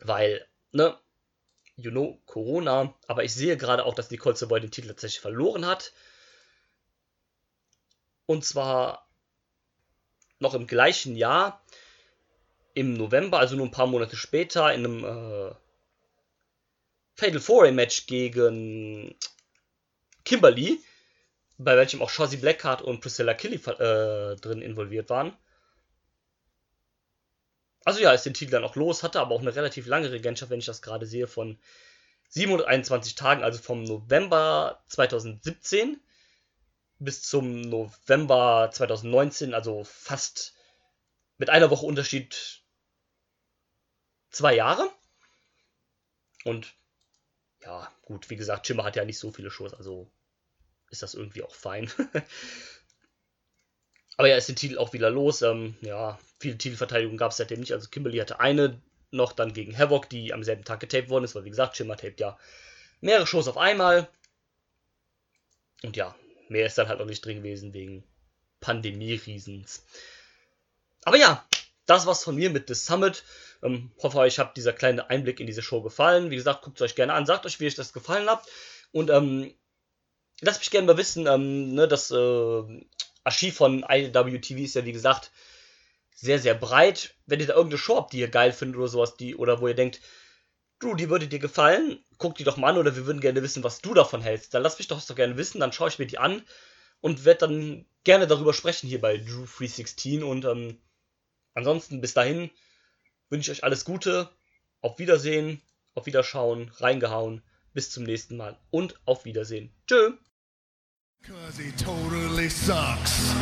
weil, 0.00 0.46
ne, 0.72 0.98
you 1.76 1.90
know, 1.90 2.20
Corona. 2.26 2.94
Aber 3.08 3.24
ich 3.24 3.34
sehe 3.34 3.56
gerade 3.56 3.84
auch, 3.84 3.94
dass 3.94 4.10
Nicole 4.10 4.36
Savoy 4.36 4.60
den 4.60 4.70
Titel 4.70 4.88
tatsächlich 4.88 5.20
verloren 5.20 5.66
hat. 5.66 5.92
Und 8.26 8.44
zwar 8.44 9.08
noch 10.38 10.54
im 10.54 10.66
gleichen 10.66 11.16
Jahr, 11.16 11.61
im 12.74 12.94
November, 12.94 13.38
also 13.38 13.56
nur 13.56 13.66
ein 13.66 13.72
paar 13.72 13.86
Monate 13.86 14.16
später, 14.16 14.72
in 14.72 14.86
einem 14.86 15.04
äh, 15.04 15.54
Fatal 17.14 17.40
Four 17.40 17.70
Match 17.72 18.06
gegen 18.06 19.14
Kimberly 20.24 20.80
bei 21.64 21.76
welchem 21.76 22.02
auch 22.02 22.10
Shazzy 22.10 22.36
Blackheart 22.36 22.82
und 22.82 23.00
Priscilla 23.00 23.34
Killy 23.34 23.56
äh, 23.56 24.36
drin 24.36 24.62
involviert 24.62 25.10
waren. 25.10 25.36
Also 27.84 28.00
ja, 28.00 28.12
ist 28.12 28.26
den 28.26 28.34
Titel 28.34 28.52
dann 28.52 28.64
auch 28.64 28.76
los, 28.76 29.02
hatte 29.02 29.20
aber 29.20 29.34
auch 29.34 29.40
eine 29.40 29.54
relativ 29.54 29.86
lange 29.86 30.12
Regentschaft, 30.12 30.50
wenn 30.50 30.60
ich 30.60 30.66
das 30.66 30.82
gerade 30.82 31.06
sehe, 31.06 31.26
von 31.26 31.58
721 32.28 33.14
Tagen, 33.14 33.42
also 33.42 33.60
vom 33.60 33.82
November 33.82 34.82
2017 34.88 36.00
bis 36.98 37.22
zum 37.22 37.60
November 37.60 38.70
2019, 38.72 39.52
also 39.54 39.82
fast 39.84 40.54
mit 41.38 41.50
einer 41.50 41.70
Woche 41.70 41.86
Unterschied 41.86 42.61
zwei 44.32 44.54
Jahre. 44.54 44.90
Und 46.44 46.74
ja, 47.62 47.92
gut, 48.02 48.28
wie 48.30 48.36
gesagt, 48.36 48.66
Chimmer 48.66 48.84
hat 48.84 48.96
ja 48.96 49.04
nicht 49.04 49.18
so 49.18 49.30
viele 49.30 49.50
Shows, 49.50 49.74
also 49.74 50.10
ist 50.90 51.02
das 51.02 51.14
irgendwie 51.14 51.42
auch 51.42 51.54
fein. 51.54 51.90
Aber 54.16 54.28
ja, 54.28 54.36
ist 54.36 54.48
der 54.48 54.56
Titel 54.56 54.78
auch 54.78 54.92
wieder 54.92 55.10
los. 55.10 55.42
Ähm, 55.42 55.76
ja, 55.80 56.18
viele 56.38 56.58
Titelverteidigungen 56.58 57.16
gab 57.16 57.30
es 57.30 57.38
seitdem 57.38 57.60
nicht. 57.60 57.72
Also 57.72 57.88
Kimberly 57.88 58.18
hatte 58.18 58.40
eine 58.40 58.80
noch 59.10 59.32
dann 59.32 59.52
gegen 59.52 59.76
Havoc, 59.76 60.08
die 60.10 60.32
am 60.32 60.42
selben 60.44 60.64
Tag 60.64 60.80
getaped 60.80 61.08
worden 61.08 61.24
ist, 61.24 61.34
weil 61.34 61.44
wie 61.44 61.50
gesagt, 61.50 61.76
Shimmer 61.76 61.96
taped 61.96 62.20
ja 62.20 62.38
mehrere 63.00 63.26
Shows 63.26 63.48
auf 63.48 63.56
einmal. 63.56 64.08
Und 65.82 65.96
ja, 65.96 66.14
mehr 66.48 66.66
ist 66.66 66.78
dann 66.78 66.88
halt 66.88 67.00
auch 67.00 67.06
nicht 67.06 67.24
drin 67.24 67.38
gewesen 67.38 67.72
wegen 67.72 68.04
Pandemie-Riesens. 68.60 69.84
Aber 71.04 71.16
ja, 71.16 71.44
das 71.92 72.06
war's 72.06 72.24
von 72.24 72.34
mir 72.34 72.50
mit 72.50 72.68
The 72.68 72.74
Summit. 72.74 73.24
Ähm, 73.62 73.90
hoffe, 74.02 74.18
euch 74.18 74.38
hat 74.38 74.56
dieser 74.56 74.72
kleine 74.72 75.10
Einblick 75.10 75.40
in 75.40 75.46
diese 75.46 75.62
Show 75.62 75.82
gefallen. 75.82 76.30
Wie 76.30 76.36
gesagt, 76.36 76.62
guckt 76.62 76.80
es 76.80 76.82
euch 76.82 76.94
gerne 76.94 77.14
an, 77.14 77.26
sagt 77.26 77.46
euch, 77.46 77.60
wie 77.60 77.66
euch 77.66 77.74
das 77.74 77.92
gefallen 77.92 78.28
hat. 78.28 78.44
Und 78.92 79.10
ähm, 79.10 79.54
lasst 80.40 80.60
mich 80.60 80.70
gerne 80.70 80.86
mal 80.86 80.96
wissen, 80.96 81.26
ähm, 81.26 81.74
ne, 81.74 81.88
das 81.88 82.10
äh, 82.10 82.62
Archiv 83.24 83.56
von 83.56 83.84
IWTV 83.88 84.58
ist 84.58 84.74
ja 84.74 84.84
wie 84.84 84.92
gesagt 84.92 85.30
sehr, 86.14 86.38
sehr 86.38 86.54
breit. 86.54 87.14
Wenn 87.26 87.40
ihr 87.40 87.46
da 87.46 87.54
irgendeine 87.54 87.78
Show 87.78 87.96
habt, 87.96 88.12
die 88.12 88.20
ihr 88.20 88.28
geil 88.28 88.52
findet 88.52 88.78
oder 88.78 88.88
sowas, 88.88 89.16
die, 89.16 89.36
oder 89.36 89.60
wo 89.60 89.68
ihr 89.68 89.74
denkt, 89.74 90.00
du, 90.78 90.94
die 90.94 91.10
würde 91.10 91.28
dir 91.28 91.38
gefallen, 91.38 92.04
guck 92.18 92.36
die 92.36 92.44
doch 92.44 92.56
mal 92.56 92.70
an 92.70 92.78
oder 92.78 92.96
wir 92.96 93.06
würden 93.06 93.20
gerne 93.20 93.42
wissen, 93.42 93.64
was 93.64 93.80
du 93.80 93.94
davon 93.94 94.20
hältst. 94.20 94.54
Dann 94.54 94.62
lass 94.62 94.78
mich 94.78 94.88
doch 94.88 95.04
doch 95.04 95.16
gerne 95.16 95.36
wissen, 95.36 95.60
dann 95.60 95.72
schaue 95.72 95.88
ich 95.88 95.98
mir 95.98 96.06
die 96.06 96.18
an 96.18 96.42
und 97.00 97.24
werde 97.24 97.46
dann 97.46 97.86
gerne 98.04 98.26
darüber 98.26 98.52
sprechen 98.52 98.88
hier 98.88 99.00
bei 99.00 99.16
Drew316 99.16 100.22
und 100.22 100.44
ähm, 100.44 100.78
ansonsten 101.54 102.00
bis 102.00 102.14
dahin 102.14 102.50
wünsche 103.30 103.52
ich 103.52 103.58
euch 103.58 103.64
alles 103.64 103.84
Gute, 103.84 104.30
auf 104.80 104.98
Wiedersehen, 104.98 105.60
auf 105.94 106.06
Wiederschauen, 106.06 106.70
reingehauen, 106.76 107.42
bis 107.72 107.90
zum 107.90 108.04
nächsten 108.04 108.36
Mal 108.36 108.58
und 108.70 109.00
auf 109.06 109.24
Wiedersehen. 109.24 109.70
Tschö! 109.86 110.16
Cause 111.22 111.56
he 111.56 111.70
totally 111.72 112.48
sucks. 112.48 113.32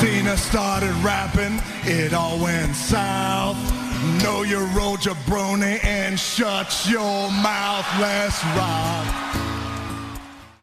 Cena 0.00 0.36
started 0.38 0.94
rapping, 1.04 1.60
it 1.84 2.14
all 2.14 2.38
went 2.38 2.74
south. 2.74 3.58
Know 4.22 4.42
your 4.42 4.64
role, 4.74 4.96
jabroni, 4.96 5.78
and 5.84 6.18
shut 6.18 6.74
your 6.86 7.30
mouth, 7.30 7.84
let's 8.00 8.42
rock. 8.56 9.59